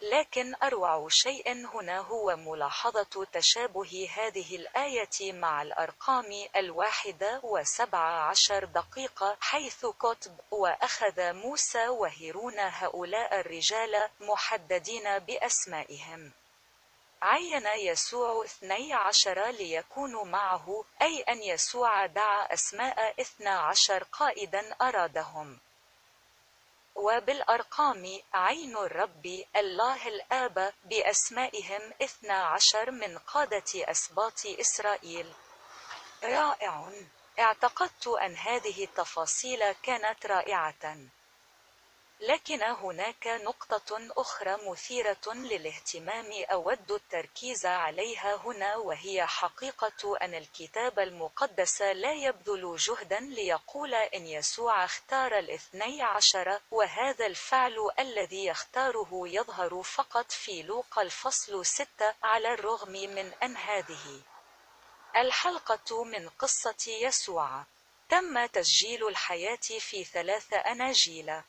لكن 0.01 0.55
أروع 0.63 1.07
شيء 1.09 1.53
هنا 1.53 1.99
هو 1.99 2.35
ملاحظة 2.35 3.27
تشابه 3.33 4.09
هذه 4.15 4.55
الآية 4.55 5.33
مع 5.33 5.61
الأرقام 5.61 6.47
الواحدة 6.55 7.39
وسبع 7.43 8.29
عشر 8.29 8.65
دقيقة 8.65 9.37
حيث 9.39 9.85
كتب 9.85 10.39
وأخذ 10.51 11.33
موسى 11.33 11.87
وهيرون 11.87 12.59
هؤلاء 12.59 13.39
الرجال 13.39 14.09
محددين 14.19 15.19
بأسمائهم 15.19 16.31
عين 17.21 17.67
يسوع 17.67 18.45
اثني 18.45 18.93
عشر 18.93 19.47
ليكونوا 19.49 20.25
معه 20.25 20.83
أي 21.01 21.21
أن 21.21 21.43
يسوع 21.43 22.05
دعا 22.05 22.53
أسماء 22.53 23.21
اثنا 23.21 23.59
عشر 23.59 24.03
قائدا 24.03 24.75
أرادهم. 24.81 25.59
وبالأرقام 26.95 28.19
عين 28.33 28.77
الرب 28.77 29.43
الله 29.55 30.07
الآب 30.07 30.73
بأسمائهم 30.85 31.93
اثنا 32.01 32.33
عشر 32.33 32.91
من 32.91 33.17
قادة 33.17 33.71
أسباط 33.75 34.45
إسرائيل. 34.45 35.33
رائع. 36.23 36.91
اعتقدت 37.39 38.07
أن 38.07 38.35
هذه 38.35 38.83
التفاصيل 38.83 39.71
كانت 39.71 40.25
رائعة. 40.25 40.97
لكن 42.19 42.63
هناك 42.63 43.27
نقطة 43.27 44.07
أخرى 44.17 44.57
مثيرة 44.71 45.33
للاهتمام 45.33 46.31
أود 46.51 46.91
التركيز 46.91 47.65
عليها 47.65 48.35
هنا 48.35 48.75
وهي 48.75 49.25
حقيقة 49.27 50.17
أن 50.21 50.35
الكتاب 50.35 50.99
المقدس 50.99 51.81
لا 51.81 52.13
يبذل 52.13 52.75
جهدا 52.75 53.19
ليقول 53.19 53.93
إن 53.93 54.27
يسوع 54.27 54.85
اختار 54.85 55.39
الاثني 55.39 56.01
عشر 56.01 56.59
وهذا 56.71 57.25
الفعل 57.25 57.89
الذي 57.99 58.45
يختاره 58.45 59.09
يظهر 59.13 59.83
فقط 59.83 60.31
في 60.31 60.61
لوقا 60.61 61.01
الفصل 61.01 61.65
ستة 61.65 62.13
على 62.23 62.53
الرغم 62.53 62.91
من 62.91 63.33
أن 63.43 63.57
هذه 63.57 64.21
الحلقة 65.17 66.03
من 66.03 66.29
قصة 66.29 66.91
يسوع. 67.01 67.63
تم 68.09 68.45
تسجيل 68.45 69.07
الحياة 69.07 69.79
في 69.79 70.03
ثلاث 70.03 70.53
أناجيل. 70.53 71.41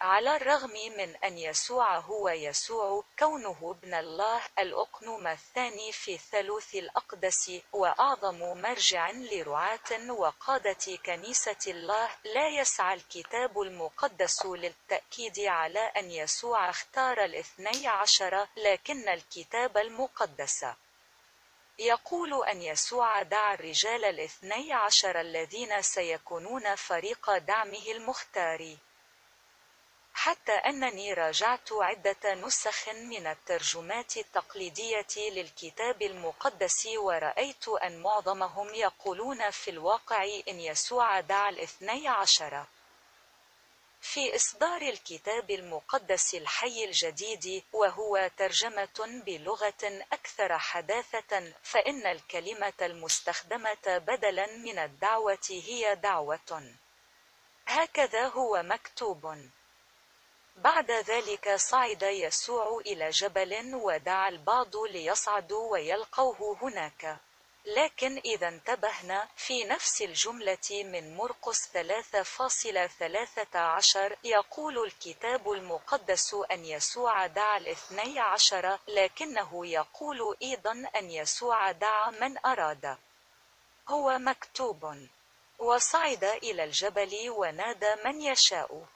على 0.00 0.36
الرغم 0.36 0.70
من 0.70 1.16
أن 1.16 1.38
يسوع 1.38 1.98
هو 1.98 2.28
يسوع 2.28 3.04
كونه 3.18 3.56
ابن 3.82 3.94
الله 3.94 4.42
الأقنوم 4.58 5.26
الثاني 5.26 5.92
في 5.92 6.14
الثالوث 6.14 6.74
الأقدس 6.74 7.50
وأعظم 7.72 8.38
مرجع 8.38 9.10
لرعاة 9.10 10.10
وقادة 10.10 10.96
كنيسة 11.06 11.56
الله 11.66 12.08
لا 12.24 12.48
يسعى 12.48 12.94
الكتاب 12.94 13.60
المقدس 13.60 14.46
للتأكيد 14.46 15.40
على 15.40 15.80
أن 15.80 16.10
يسوع 16.10 16.70
اختار 16.70 17.24
الاثني 17.24 17.86
عشر 17.88 18.46
لكن 18.56 19.08
الكتاب 19.08 19.78
المقدس. 19.78 20.66
يقول 21.78 22.44
أن 22.44 22.62
يسوع 22.62 23.22
دعا 23.22 23.54
الرجال 23.54 24.04
الاثني 24.04 24.72
عشر 24.72 25.20
الذين 25.20 25.82
سيكونون 25.82 26.74
فريق 26.74 27.38
دعمه 27.38 27.86
المختار. 27.90 28.76
حتى 30.18 30.52
أنني 30.52 31.12
راجعت 31.14 31.72
عدة 31.72 32.34
نسخ 32.34 32.88
من 32.88 33.26
الترجمات 33.26 34.16
التقليدية 34.16 35.06
للكتاب 35.30 36.02
المقدس 36.02 36.86
ورأيت 36.86 37.68
أن 37.68 38.02
معظمهم 38.02 38.74
يقولون 38.74 39.50
في 39.50 39.70
الواقع 39.70 40.24
إن 40.48 40.60
يسوع 40.60 41.20
دعا 41.20 41.48
الاثني 41.48 42.08
عشر. 42.08 42.64
في 44.00 44.36
إصدار 44.36 44.82
الكتاب 44.82 45.50
المقدس 45.50 46.34
الحي 46.34 46.84
الجديد 46.84 47.62
وهو 47.72 48.30
ترجمة 48.36 49.22
بلغة 49.26 50.04
أكثر 50.12 50.58
حداثة 50.58 51.52
فإن 51.62 52.06
الكلمة 52.06 52.80
المستخدمة 52.82 53.98
بدلا 53.98 54.46
من 54.46 54.78
الدعوة 54.78 55.48
هي 55.50 55.94
دعوة. 55.94 56.74
هكذا 57.66 58.28
هو 58.28 58.62
مكتوب. 58.62 59.36
بعد 60.56 60.90
ذلك 60.90 61.54
صعد 61.54 62.02
يسوع 62.02 62.80
إلى 62.86 63.10
جبل 63.10 63.74
ودعا 63.74 64.28
البعض 64.28 64.76
ليصعدوا 64.76 65.72
ويلقوه 65.72 66.58
هناك. 66.62 67.18
لكن 67.66 68.18
إذا 68.18 68.48
انتبهنا 68.48 69.28
في 69.36 69.64
نفس 69.64 70.02
الجملة 70.02 70.68
من 70.70 71.16
مرقس 71.16 71.68
3.13 71.68 74.16
يقول 74.24 74.84
الكتاب 74.84 75.52
المقدس 75.52 76.34
أن 76.50 76.64
يسوع 76.64 77.26
دعا 77.26 77.56
الاثني 77.56 78.20
عشر 78.20 78.78
لكنه 78.88 79.66
يقول 79.66 80.36
أيضا 80.42 80.72
أن 80.96 81.10
يسوع 81.10 81.72
دعا 81.72 82.10
من 82.10 82.46
أراد. 82.46 82.96
هو 83.88 84.18
مكتوب. 84.18 85.08
وصعد 85.58 86.24
إلى 86.24 86.64
الجبل 86.64 87.30
ونادى 87.30 87.94
من 88.04 88.20
يشاء. 88.20 88.86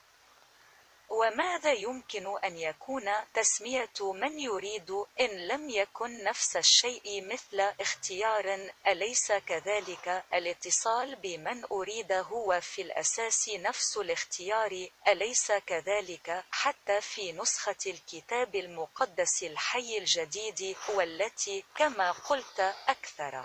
وماذا 1.10 1.72
يمكن 1.72 2.38
أن 2.44 2.56
يكون 2.56 3.12
تسمية 3.34 4.12
من 4.12 4.40
يريد 4.40 4.90
إن 5.20 5.48
لم 5.48 5.70
يكن 5.70 6.24
نفس 6.24 6.56
الشيء 6.56 7.26
مثل 7.32 7.60
اختيار 7.80 8.70
أليس 8.86 9.32
كذلك؟ 9.32 10.24
الاتصال 10.34 11.16
بمن 11.16 11.64
أريد 11.72 12.12
هو 12.12 12.60
في 12.60 12.82
الأساس 12.82 13.48
نفس 13.48 13.96
الاختيار 13.96 14.88
أليس 15.08 15.52
كذلك؟ 15.52 16.44
حتى 16.50 17.00
في 17.00 17.32
نسخة 17.32 17.76
الكتاب 17.86 18.54
المقدس 18.54 19.42
الحي 19.42 19.98
الجديد 19.98 20.76
والتي 20.88 21.64
كما 21.74 22.10
قلت 22.10 22.60
أكثر. 22.88 23.44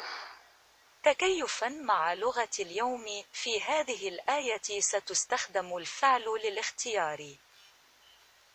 تكيفا 1.03 1.67
مع 1.69 2.13
لغة 2.13 2.49
اليوم 2.59 3.23
في 3.33 3.61
هذه 3.61 4.09
الآية 4.09 4.79
ستستخدم 4.79 5.77
الفعل 5.77 6.25
للاختيار. 6.43 7.35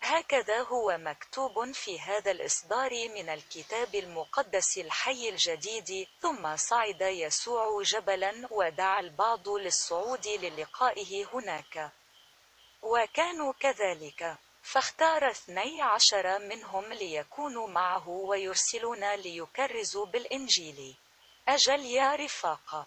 هكذا 0.02 0.62
هو 0.62 0.98
مكتوب 0.98 1.72
في 1.72 2.00
هذا 2.00 2.30
الإصدار 2.30 2.90
من 2.90 3.28
الكتاب 3.28 3.94
المقدس 3.94 4.78
الحي 4.78 5.28
الجديد 5.28 6.08
ثم 6.20 6.56
صعد 6.56 7.00
يسوع 7.00 7.82
جبلا 7.82 8.48
ودعا 8.50 9.00
البعض 9.00 9.48
للصعود 9.48 10.26
للقائه 10.26 11.26
هناك. 11.34 11.90
وكانوا 12.82 13.52
كذلك. 13.52 14.36
فاختار 14.62 15.30
اثني 15.30 15.82
عشر 15.82 16.38
منهم 16.38 16.92
ليكونوا 16.92 17.68
معه 17.68 18.08
ويرسلون 18.08 19.14
ليكرزوا 19.14 20.06
بالإنجيل. 20.06 20.94
أجل 21.48 21.84
يا 21.84 22.14
رفاق. 22.16 22.86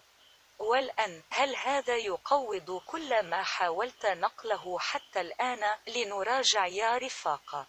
والآن 0.58 1.22
هل 1.30 1.56
هذا 1.56 1.96
يقوض 1.96 2.82
كل 2.86 3.22
ما 3.22 3.42
حاولت 3.42 4.06
نقله 4.06 4.78
حتى 4.78 5.20
الآن 5.20 5.76
لنراجع 5.86 6.66
يا 6.66 6.98
رفاق 6.98 7.66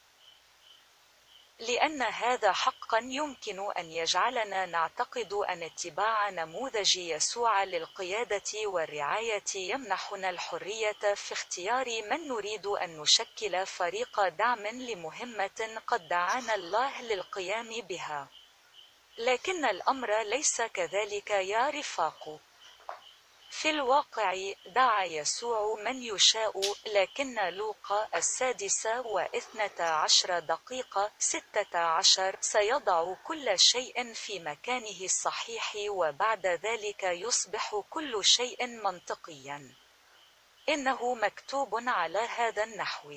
لأن 1.60 2.02
هذا 2.02 2.52
حقا 2.52 3.00
يمكن 3.04 3.72
أن 3.72 3.92
يجعلنا 3.92 4.66
نعتقد 4.66 5.34
أن 5.34 5.64
اتباع 5.64 6.30
نموذج 6.30 6.96
يسوع 6.96 7.64
للقيادة 7.64 8.68
والرعاية 8.68 9.44
يمنحنا 9.56 10.30
الحرية 10.30 11.14
في 11.16 11.34
اختيار 11.34 11.86
من 12.10 12.28
نريد 12.28 12.66
أن 12.66 12.98
نشكل 12.98 13.66
فريق 13.66 14.28
دعم 14.28 14.68
لمهمة 14.68 15.82
قد 15.88 16.08
دعانا 16.08 16.56
الله 16.56 17.02
للقيام 17.02 17.82
بها. 17.82 18.28
لكن 19.18 19.66
الأمر 19.66 20.22
ليس 20.22 20.62
كذلك 20.62 21.30
يا 21.30 21.70
رفاق. 21.70 22.40
في 23.62 23.70
الواقع 23.70 24.54
دعا 24.66 25.04
يسوع 25.04 25.76
من 25.76 26.04
يشاء 26.04 26.62
لكن 26.86 27.36
لوقا 27.50 28.08
السادسة 28.16 29.02
واثنة 29.02 29.86
عشر 29.86 30.40
دقيقة 30.40 31.12
ستة 31.20 31.80
عشر 31.80 32.38
سيضع 32.42 33.14
كل 33.24 33.60
شيء 33.60 34.14
في 34.14 34.40
مكانه 34.40 35.02
الصحيح 35.02 35.74
وبعد 35.90 36.48
ذلك 36.48 37.04
يصبح 37.04 37.76
كل 37.90 38.26
شيء 38.26 38.68
منطقيا. 38.68 39.76
إنه 40.70 41.16
مكتوب 41.16 41.76
على 41.88 42.20
هذا 42.20 42.64
النحو. 42.64 43.14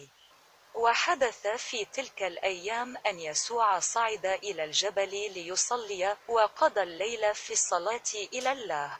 وحدث 0.75 1.47
في 1.47 1.85
تلك 1.85 2.23
الأيام 2.23 2.97
أن 3.07 3.21
يسوع 3.21 3.79
صعد 3.79 4.27
إلى 4.27 4.65
الجبل 4.65 5.11
ليصلي 5.11 6.17
وقضى 6.29 6.83
الليل 6.83 7.35
في 7.35 7.53
الصلاة 7.53 8.29
إلى 8.33 8.53
الله. 8.53 8.99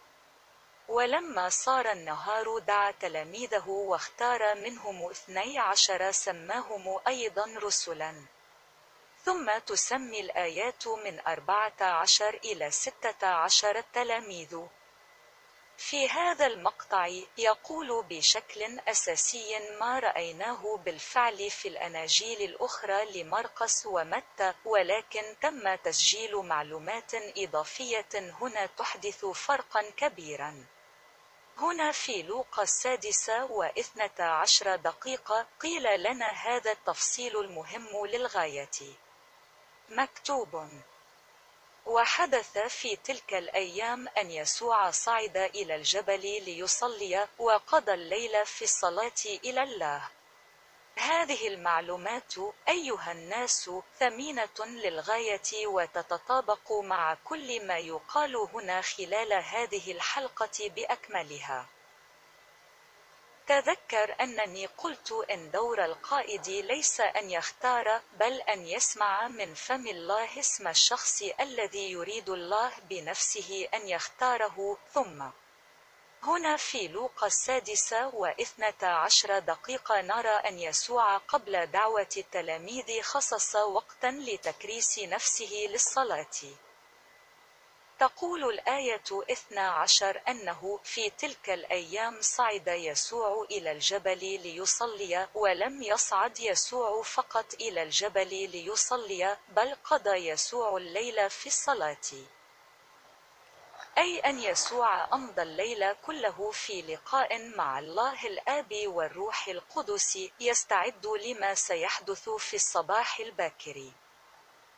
ولما 0.89 1.49
صار 1.49 1.93
النهار 1.93 2.59
دعا 2.59 2.91
تلاميذه 2.91 3.69
واختار 3.69 4.55
منهم 4.55 5.11
اثني 5.11 5.59
عشر 5.59 6.11
سماهم 6.11 6.99
أيضا 7.09 7.45
رسلا. 7.57 8.15
ثم 9.25 9.59
تسمي 9.59 10.21
الآيات 10.21 10.89
من 10.89 11.21
أربعة 11.27 11.81
عشر 11.81 12.41
إلى 12.45 12.71
ستة 12.71 13.27
عشر 13.27 13.79
التلاميذ 13.79 14.57
في 15.79 16.09
هذا 16.09 16.47
المقطع 16.47 17.09
يقول 17.39 18.05
بشكل 18.11 18.79
أساسي 18.89 19.59
ما 19.81 19.99
رأيناه 19.99 20.77
بالفعل 20.85 21.51
في 21.51 21.69
الأناجيل 21.69 22.43
الأخرى 22.43 23.23
لمرقس 23.23 23.87
ومتى 23.87 24.55
ولكن 24.65 25.23
تم 25.41 25.75
تسجيل 25.75 26.37
معلومات 26.37 27.15
إضافية 27.15 28.09
هنا 28.15 28.67
تحدث 28.67 29.25
فرقا 29.25 29.83
كبيرا. 29.97 30.65
هنا 31.61 31.93
في 31.93 32.23
لوقا 32.23 32.63
السادسة 32.63 33.45
واثنة 33.45 34.25
عشر 34.25 34.77
دقيقة 34.77 35.47
قيل 35.61 36.03
لنا 36.03 36.27
هذا 36.27 36.73
التفصيل 36.73 37.41
المهم 37.41 38.07
للغاية. 38.07 38.71
مكتوب. 39.89 40.69
وحدث 41.87 42.59
في 42.59 42.97
تلك 42.97 43.35
الأيام 43.35 44.09
أن 44.09 44.31
يسوع 44.31 44.91
صعد 44.91 45.37
إلى 45.37 45.75
الجبل 45.75 46.21
ليصلي 46.21 47.29
وقضى 47.39 47.95
الليل 47.95 48.47
في 48.47 48.63
الصلاة 48.63 49.25
إلى 49.45 49.63
الله. 49.63 50.09
هذه 50.99 51.49
المعلومات 51.49 52.35
أيها 52.69 53.13
الناس 53.13 53.71
ثمينة 53.99 54.59
للغاية 54.67 55.67
وتتطابق 55.67 56.73
مع 56.73 57.15
كل 57.25 57.67
ما 57.67 57.79
يقال 57.79 58.37
هنا 58.37 58.81
خلال 58.81 59.33
هذه 59.33 59.93
الحلقة 59.93 60.71
بأكملها. 60.77 61.67
تذكر 63.47 64.17
أنني 64.21 64.67
قلت 64.67 65.13
إن 65.31 65.51
دور 65.51 65.85
القائد 65.85 66.49
ليس 66.49 67.01
أن 67.01 67.31
يختار 67.31 68.01
بل 68.21 68.41
أن 68.41 68.67
يسمع 68.67 69.29
من 69.29 69.55
فم 69.55 69.87
الله 69.87 70.41
اسم 70.41 70.69
الشخص 70.69 71.23
الذي 71.41 71.91
يريد 71.91 72.29
الله 72.29 72.73
بنفسه 72.91 73.69
أن 73.75 73.89
يختاره 73.89 74.79
ثم 74.95 75.31
هنا 76.23 76.57
في 76.57 76.89
لوقا 76.89 77.27
السادسة 77.27 78.15
واثنة 78.15 78.89
عشر 78.89 79.39
دقيقة 79.39 80.01
نرى 80.01 80.29
أن 80.29 80.59
يسوع 80.59 81.17
قبل 81.17 81.67
دعوة 81.67 82.09
التلاميذ 82.17 83.03
خصص 83.03 83.57
وقتا 83.57 84.07
لتكريس 84.07 84.99
نفسه 84.99 85.67
للصلاة. 85.71 86.27
تقول 87.99 88.45
الآية 88.45 89.03
اثنا 89.31 89.71
عشر 89.71 90.23
أنه 90.29 90.81
في 90.85 91.11
تلك 91.11 91.51
الأيام 91.51 92.19
صعد 92.23 92.69
يسوع 92.69 93.47
إلى 93.51 93.73
الجبل 93.73 94.19
ليصلي 94.19 95.29
ولم 95.35 95.83
يصعد 95.83 96.41
يسوع 96.41 97.03
فقط 97.03 97.55
إلى 97.55 97.83
الجبل 97.83 98.51
ليصلي 98.51 99.37
بل 99.49 99.75
قضى 99.85 100.29
يسوع 100.29 100.77
الليل 100.77 101.31
في 101.31 101.47
الصلاة. 101.47 101.97
أي 103.99 104.19
أن 104.21 104.39
يسوع 104.39 105.15
أمضى 105.15 105.43
الليل 105.43 105.93
كله 105.93 106.51
في 106.51 106.83
لقاء 106.83 107.57
مع 107.57 107.79
الله 107.79 108.27
الآب 108.27 108.75
والروح 108.87 109.49
القدس 109.49 110.19
يستعد 110.41 111.07
لما 111.07 111.55
سيحدث 111.55 112.29
في 112.29 112.55
الصباح 112.55 113.21
الباكر. 113.21 113.91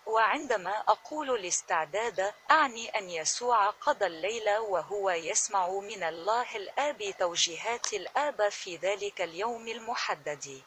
وعندما 0.06 0.78
أقول 0.88 1.30
الاستعداد 1.30 2.34
أعني 2.50 2.88
أن 2.88 3.10
يسوع 3.10 3.70
قضى 3.70 4.06
الليل 4.06 4.56
وهو 4.58 5.10
يسمع 5.10 5.68
من 5.68 6.02
الله 6.02 6.56
الآب 6.56 7.14
توجيهات 7.18 7.92
الآب 7.92 8.48
في 8.48 8.76
ذلك 8.76 9.20
اليوم 9.20 9.68
المحدد. 9.68 10.62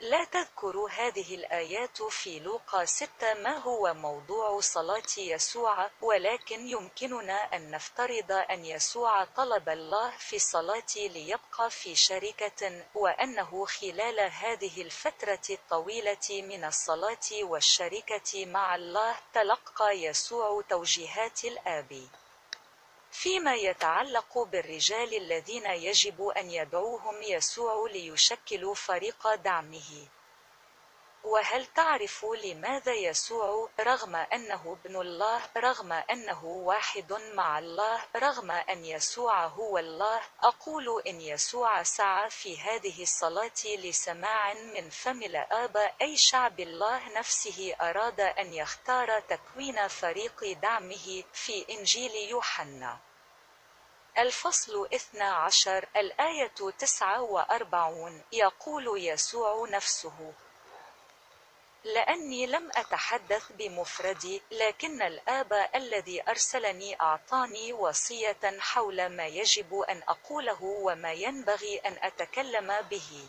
لا 0.00 0.24
تذكر 0.24 0.76
هذه 0.90 1.34
الآيات 1.34 2.02
في 2.02 2.38
لوقا 2.40 2.84
6 2.84 3.34
ما 3.34 3.58
هو 3.58 3.94
موضوع 3.94 4.60
صلاة 4.60 5.02
يسوع 5.18 5.90
ولكن 6.02 6.68
يمكننا 6.68 7.56
أن 7.56 7.70
نفترض 7.70 8.32
أن 8.32 8.64
يسوع 8.64 9.24
طلب 9.24 9.68
الله 9.68 10.10
في 10.18 10.36
الصلاة 10.36 10.94
ليبقى 10.96 11.70
في 11.70 11.94
شركة 11.94 12.84
وأنه 12.94 13.64
خلال 13.66 14.20
هذه 14.20 14.82
الفترة 14.82 15.42
الطويلة 15.50 16.28
من 16.30 16.64
الصلاة 16.64 17.42
والشركة 17.42 18.46
مع 18.46 18.74
الله 18.74 19.16
تلقى 19.34 20.02
يسوع 20.02 20.62
توجيهات 20.68 21.44
الآب 21.44 22.08
فيما 23.14 23.54
يتعلق 23.54 24.38
بالرجال 24.38 25.14
الذين 25.16 25.66
يجب 25.66 26.28
أن 26.28 26.50
يدعوهم 26.50 27.22
يسوع 27.22 27.88
ليشكلوا 27.90 28.74
فريق 28.74 29.34
دعمه. 29.34 30.08
وهل 31.24 31.66
تعرف 31.66 32.26
لماذا 32.44 32.92
يسوع 32.92 33.68
رغم 33.80 34.16
أنه 34.16 34.76
ابن 34.84 35.00
الله 35.00 35.40
رغم 35.56 35.92
أنه 35.92 36.44
واحد 36.44 37.12
مع 37.34 37.58
الله 37.58 38.00
رغم 38.16 38.50
أن 38.50 38.84
يسوع 38.84 39.46
هو 39.46 39.78
الله؟ 39.78 40.20
أقول 40.42 41.02
إن 41.06 41.20
يسوع 41.20 41.82
سعى 41.82 42.30
في 42.30 42.58
هذه 42.60 43.02
الصلاة 43.02 43.76
لسماع 43.78 44.54
من 44.54 44.90
فم 44.90 45.22
الآب 45.22 45.76
أي 46.02 46.16
شعب 46.16 46.60
الله 46.60 47.18
نفسه 47.18 47.74
أراد 47.80 48.20
أن 48.20 48.54
يختار 48.54 49.20
تكوين 49.20 49.88
فريق 49.88 50.58
دعمه 50.62 51.22
في 51.32 51.66
إنجيل 51.70 52.12
يوحنا. 52.28 52.98
الفصل 54.18 54.88
اثنى 54.94 55.24
عشر 55.24 55.88
الآية 55.96 56.54
تسعة 56.78 57.22
وأربعون 57.22 58.22
يقول 58.32 58.98
يسوع 58.98 59.68
نفسه 59.68 60.32
لأني 61.84 62.46
لم 62.46 62.70
أتحدث 62.74 63.52
بمفردي 63.52 64.42
لكن 64.50 65.02
الآب 65.02 65.68
الذي 65.74 66.22
أرسلني 66.28 67.00
أعطاني 67.00 67.72
وصية 67.72 68.58
حول 68.58 69.06
ما 69.08 69.26
يجب 69.26 69.80
أن 69.80 70.02
أقوله 70.08 70.62
وما 70.62 71.12
ينبغي 71.12 71.78
أن 71.78 71.96
أتكلم 72.02 72.80
به. 72.90 73.28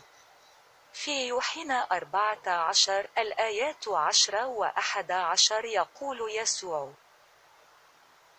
في 0.92 1.26
يوحنا 1.28 1.86
أربعة 1.92 2.48
عشر 2.48 3.06
الآيات 3.18 3.88
عشرة 3.88 4.46
وأحد 4.46 5.10
عشر 5.12 5.64
يقول 5.64 6.30
يسوع 6.30 6.92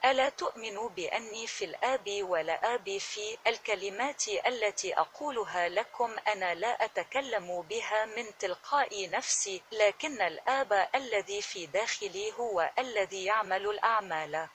ألا 0.05 0.29
تؤمن 0.29 0.87
بأني 0.87 1.47
في 1.47 1.65
الآب 1.65 2.09
ولا 2.21 2.75
آب 2.75 2.97
في 2.97 3.37
الكلمات 3.47 4.27
التي 4.27 4.93
أقولها 4.93 5.69
لكم 5.69 6.15
أنا 6.27 6.53
لا 6.53 6.85
أتكلم 6.85 7.61
بها 7.61 8.05
من 8.05 8.37
تلقاء 8.39 9.09
نفسي 9.09 9.63
لكن 9.71 10.21
الآب 10.21 10.89
الذي 10.95 11.41
في 11.41 11.65
داخلي 11.65 12.33
هو 12.33 12.71
الذي 12.79 13.25
يعمل 13.25 13.69
الأعمال. 13.69 14.47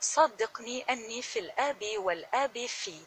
صدقني 0.00 0.82
أني 0.90 1.22
في 1.22 1.38
الآب 1.38 1.84
والآب 1.96 2.66
في. 2.66 3.00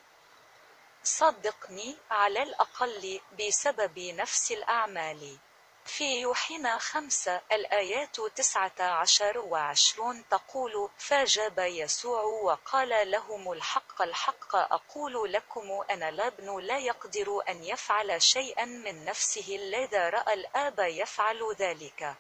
صدقني 1.03 1.97
على 2.11 2.43
الأقل 2.43 3.19
بسبب 3.39 3.99
نفس 3.99 4.51
الأعمال. 4.51 5.37
في 5.85 6.19
يوحنا 6.21 6.77
خمسة 6.77 7.41
الآيات 7.51 8.21
تسعة 8.21 8.71
عشر 8.79 9.37
وعشرون 9.39 10.23
تقول 10.29 10.89
فاجاب 10.97 11.59
يسوع 11.59 12.21
وقال 12.21 13.11
لهم 13.11 13.51
الحق 13.51 14.01
الحق 14.01 14.55
أقول 14.55 15.33
لكم 15.33 15.81
أنا 15.89 16.11
لابن 16.11 16.59
لا 16.59 16.77
يقدر 16.77 17.41
أن 17.49 17.63
يفعل 17.63 18.21
شيئا 18.21 18.65
من 18.65 19.05
نفسه 19.05 19.45
لذا 19.49 20.09
رأى 20.09 20.33
الآب 20.33 20.79
يفعل 20.79 21.55
ذلك. 21.59 22.15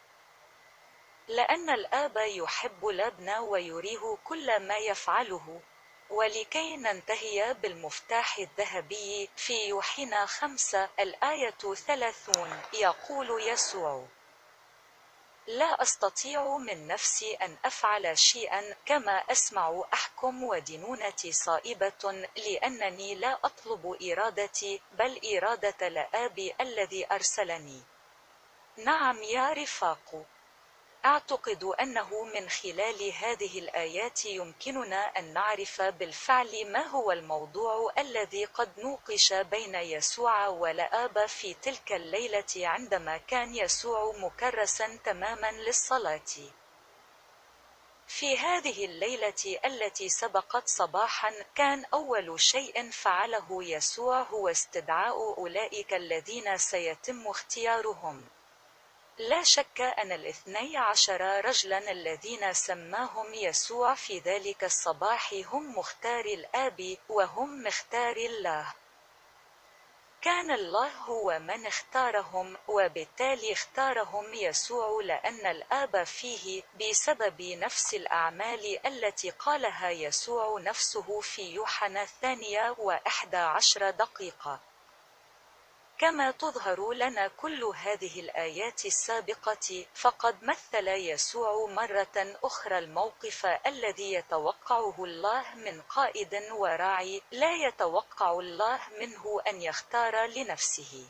لأن 1.27 1.69
الآب 1.69 2.17
يحب 2.17 2.87
الابن 2.87 3.29
ويريه 3.29 4.17
كل 4.23 4.59
ما 4.67 4.77
يفعله 4.77 5.61
ولكي 6.13 6.77
ننتهي 6.77 7.53
بالمفتاح 7.53 8.37
الذهبي 8.37 9.29
في 9.35 9.67
يوحنا 9.67 10.25
خمسة 10.25 10.89
الآية 10.99 11.73
ثلاثون. 11.87 12.61
يقول 12.73 13.41
يسوع 13.41 14.05
لا 15.47 15.81
أستطيع 15.81 16.57
من 16.57 16.87
نفسي 16.87 17.33
أن 17.33 17.57
أفعل 17.65 18.17
شيئا 18.17 18.75
كما 18.85 19.17
أسمع 19.31 19.83
أحكم 19.93 20.43
ودينونتي 20.43 21.31
صائبة 21.31 22.27
لأنني 22.37 23.15
لا 23.15 23.39
أطلب 23.43 23.97
إرادتي 24.03 24.81
بل 24.91 25.19
إرادة 25.35 25.87
لآبي 25.87 26.55
الذي 26.61 27.07
أرسلني. 27.11 27.81
نعم 28.77 29.23
يا 29.23 29.53
رفاق. 29.53 30.25
أعتقد 31.05 31.63
أنه 31.63 32.23
من 32.23 32.49
خلال 32.49 33.13
هذه 33.13 33.59
الآيات 33.59 34.25
يمكننا 34.25 35.19
أن 35.19 35.33
نعرف 35.33 35.81
بالفعل 35.81 36.71
ما 36.71 36.87
هو 36.87 37.11
الموضوع 37.11 37.93
الذي 37.97 38.45
قد 38.45 38.79
نوقش 38.79 39.33
بين 39.33 39.75
يسوع 39.75 40.47
والآب 40.47 41.25
في 41.25 41.53
تلك 41.53 41.91
الليلة 41.91 42.67
عندما 42.67 43.17
كان 43.17 43.55
يسوع 43.55 44.13
مكرسا 44.17 44.99
تماما 45.05 45.51
للصلاة. 45.51 46.31
في 48.07 48.37
هذه 48.37 48.85
الليلة 48.85 49.59
التي 49.65 50.09
سبقت 50.09 50.67
صباحا 50.67 51.33
كان 51.55 51.85
أول 51.93 52.41
شيء 52.41 52.89
فعله 52.91 53.63
يسوع 53.63 54.21
هو 54.21 54.47
استدعاء 54.47 55.37
أولئك 55.37 55.93
الذين 55.93 56.57
سيتم 56.57 57.27
اختيارهم. 57.27 58.23
لا 59.17 59.43
شك 59.43 59.81
أن 59.81 60.11
الاثني 60.11 60.77
عشر 60.77 61.45
رجلا 61.45 61.91
الذين 61.91 62.53
سماهم 62.53 63.33
يسوع 63.33 63.95
في 63.95 64.19
ذلك 64.19 64.63
الصباح 64.63 65.33
هم 65.33 65.77
مختار 65.77 66.25
الآب 66.25 66.97
وهم 67.09 67.63
مختار 67.63 68.17
الله. 68.17 68.73
كان 70.21 70.51
الله 70.51 70.87
هو 70.87 71.39
من 71.39 71.65
اختارهم 71.65 72.57
وبالتالي 72.67 73.53
اختارهم 73.53 74.33
يسوع 74.33 75.01
لأن 75.03 75.45
الآب 75.45 76.03
فيه 76.03 76.63
بسبب 76.79 77.41
نفس 77.41 77.93
الأعمال 77.93 78.87
التي 78.87 79.29
قالها 79.29 79.89
يسوع 79.89 80.59
نفسه 80.59 81.21
في 81.21 81.41
يوحنا 81.41 82.01
الثانية 82.01 82.75
وإحدى 82.77 83.37
عشر 83.37 83.89
دقيقة. 83.89 84.59
كما 86.03 86.31
تظهر 86.31 86.93
لنا 86.93 87.27
كل 87.27 87.63
هذه 87.63 88.19
الآيات 88.19 88.85
السابقة 88.85 89.85
فقد 89.95 90.43
مثل 90.43 90.87
يسوع 90.87 91.65
مرة 91.65 92.37
أخرى 92.43 92.77
الموقف 92.77 93.45
الذي 93.45 94.13
يتوقعه 94.13 95.03
الله 95.03 95.55
من 95.55 95.81
قائد 95.81 96.51
وراعي 96.51 97.21
لا 97.31 97.51
يتوقع 97.67 98.31
الله 98.31 98.79
منه 98.99 99.41
أن 99.47 99.61
يختار 99.61 100.25
لنفسه. 100.25 101.09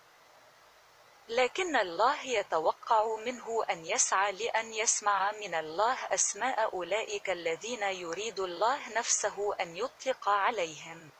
لكن 1.29 1.75
الله 1.75 2.23
يتوقع 2.23 3.15
منه 3.15 3.63
أن 3.69 3.85
يسعى 3.85 4.31
لأن 4.31 4.73
يسمع 4.73 5.31
من 5.31 5.55
الله 5.55 5.97
أسماء 6.13 6.73
أولئك 6.73 7.29
الذين 7.29 7.83
يريد 7.83 8.39
الله 8.39 8.97
نفسه 8.97 9.55
أن 9.59 9.77
يطلق 9.77 10.29
عليهم. 10.29 11.11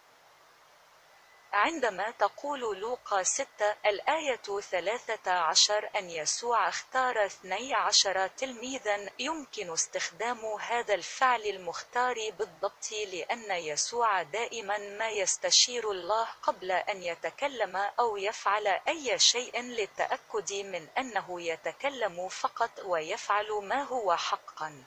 عندما 1.54 2.12
تقول 2.12 2.80
لوقا 2.80 3.24
ستة 3.24 3.76
الآية 3.86 4.60
ثلاثة 4.72 5.32
عشر 5.32 5.90
أن 6.00 6.10
يسوع 6.10 6.70
اختار 6.70 7.26
اثني 7.26 7.74
عشر 7.74 8.28
تلميذا 8.28 9.10
يمكن 9.20 9.74
استخدام 9.74 10.46
هذا 10.46 10.94
الفعل 10.94 11.42
المختار 11.42 12.16
بالضبط 12.40 12.92
لأن 13.14 13.52
يسوع 13.52 14.22
دائما 14.22 14.78
ما 14.78 15.10
يستشير 15.10 15.92
الله 15.92 16.28
قبل 16.44 16.72
أن 16.72 17.04
يتكلم 17.04 17.76
أو 17.76 18.18
يفعل 18.18 18.68
أي 18.68 19.20
شيء 19.20 19.62
للتأكد 19.62 20.54
من 20.54 20.88
أنه 20.98 21.42
يتكلم 21.42 22.30
فقط 22.30 22.80
ويفعل 22.86 23.52
ما 23.64 23.84
هو 23.84 24.16
حقا. 24.16 24.84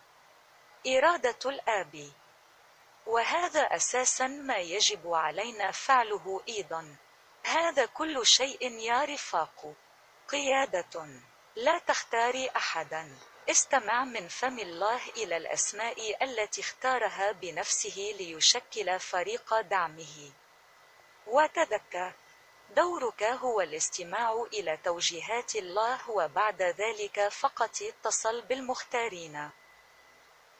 إرادة 0.87 1.51
الآب 1.51 2.11
وهذا 3.07 3.61
أساسا 3.61 4.27
ما 4.27 4.57
يجب 4.57 5.15
علينا 5.15 5.71
فعله 5.71 6.41
أيضا. 6.49 6.97
هذا 7.45 7.87
كل 7.87 8.27
شيء 8.27 8.73
يا 8.73 9.05
رفاق. 9.05 9.75
قيادة. 10.29 11.07
لا 11.57 11.79
تختاري 11.79 12.51
أحدا. 12.57 13.17
استمع 13.51 14.05
من 14.05 14.29
فم 14.29 14.59
الله 14.59 15.01
إلى 15.17 15.37
الأسماء 15.37 16.25
التي 16.25 16.61
اختارها 16.61 17.33
بنفسه 17.33 18.15
ليشكل 18.19 19.01
فريق 19.01 19.61
دعمه. 19.61 20.33
وتذكر 21.27 22.13
دورك 22.77 23.23
هو 23.23 23.61
الاستماع 23.61 24.47
إلى 24.53 24.77
توجيهات 24.85 25.57
الله 25.57 26.11
وبعد 26.11 26.63
ذلك 26.63 27.29
فقط 27.29 27.83
اتصل 27.83 28.41
بالمختارين. 28.41 29.51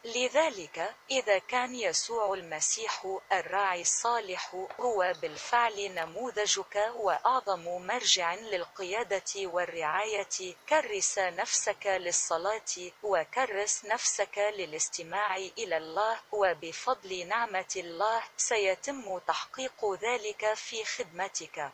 لذلك 0.05 0.95
إذا 1.11 1.39
كان 1.39 1.75
يسوع 1.75 2.35
المسيح 2.35 3.19
الراعي 3.33 3.81
الصالح 3.81 4.55
هو 4.81 5.13
بالفعل 5.23 5.95
نموذجك 5.95 6.93
وأعظم 6.97 7.87
مرجع 7.87 8.35
للقيادة 8.35 9.33
والرعاية 9.37 10.55
كرس 10.69 11.19
نفسك 11.19 11.87
للصلاة 11.87 12.91
وكرس 13.03 13.85
نفسك 13.85 14.39
للاستماع 14.39 15.37
إلى 15.37 15.77
الله 15.77 16.19
وبفضل 16.33 17.27
نعمة 17.29 17.73
الله 17.77 18.23
سيتم 18.37 19.19
تحقيق 19.19 19.93
ذلك 20.03 20.55
في 20.55 20.85
خدمتك. 20.85 21.73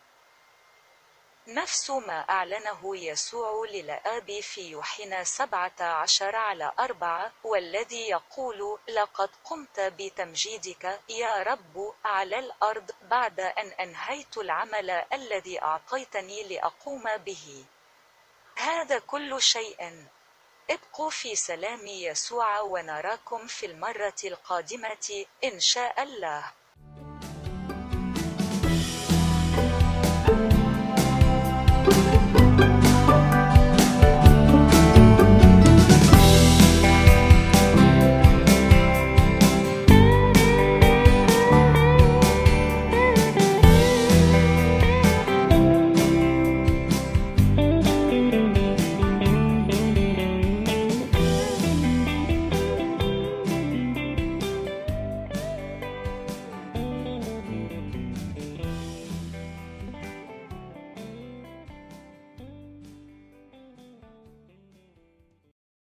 نفس 1.47 1.91
ما 1.91 2.21
أعلنه 2.31 2.97
يسوع 2.97 3.67
للآب 3.71 4.41
في 4.41 4.61
يوحنا 4.71 5.25
سبعة 5.25 5.81
عشر 5.81 6.37
على 6.37 6.73
أربعة 6.79 7.33
والذي 7.45 8.09
يقول 8.09 8.79
لقد 8.89 9.31
قمت 9.45 9.81
بتمجيدك 9.81 11.01
يا 11.09 11.43
رب 11.43 11.95
على 12.05 12.39
الأرض 12.39 12.91
بعد 13.03 13.41
أن 13.41 13.67
أنهيت 13.69 14.39
العمل 14.39 14.91
الذي 14.91 15.63
أعطيتني 15.63 16.43
لأقوم 16.43 17.17
به. 17.17 17.65
هذا 18.57 18.99
كل 18.99 19.43
شيء. 19.43 20.07
ابقوا 20.71 21.11
في 21.11 21.35
سلام 21.37 21.87
يسوع 21.87 22.61
ونراكم 22.61 23.47
في 23.47 23.67
المرة 23.67 24.15
القادمة 24.25 25.27
إن 25.45 25.61
شاء 25.61 26.03
الله. 26.03 26.53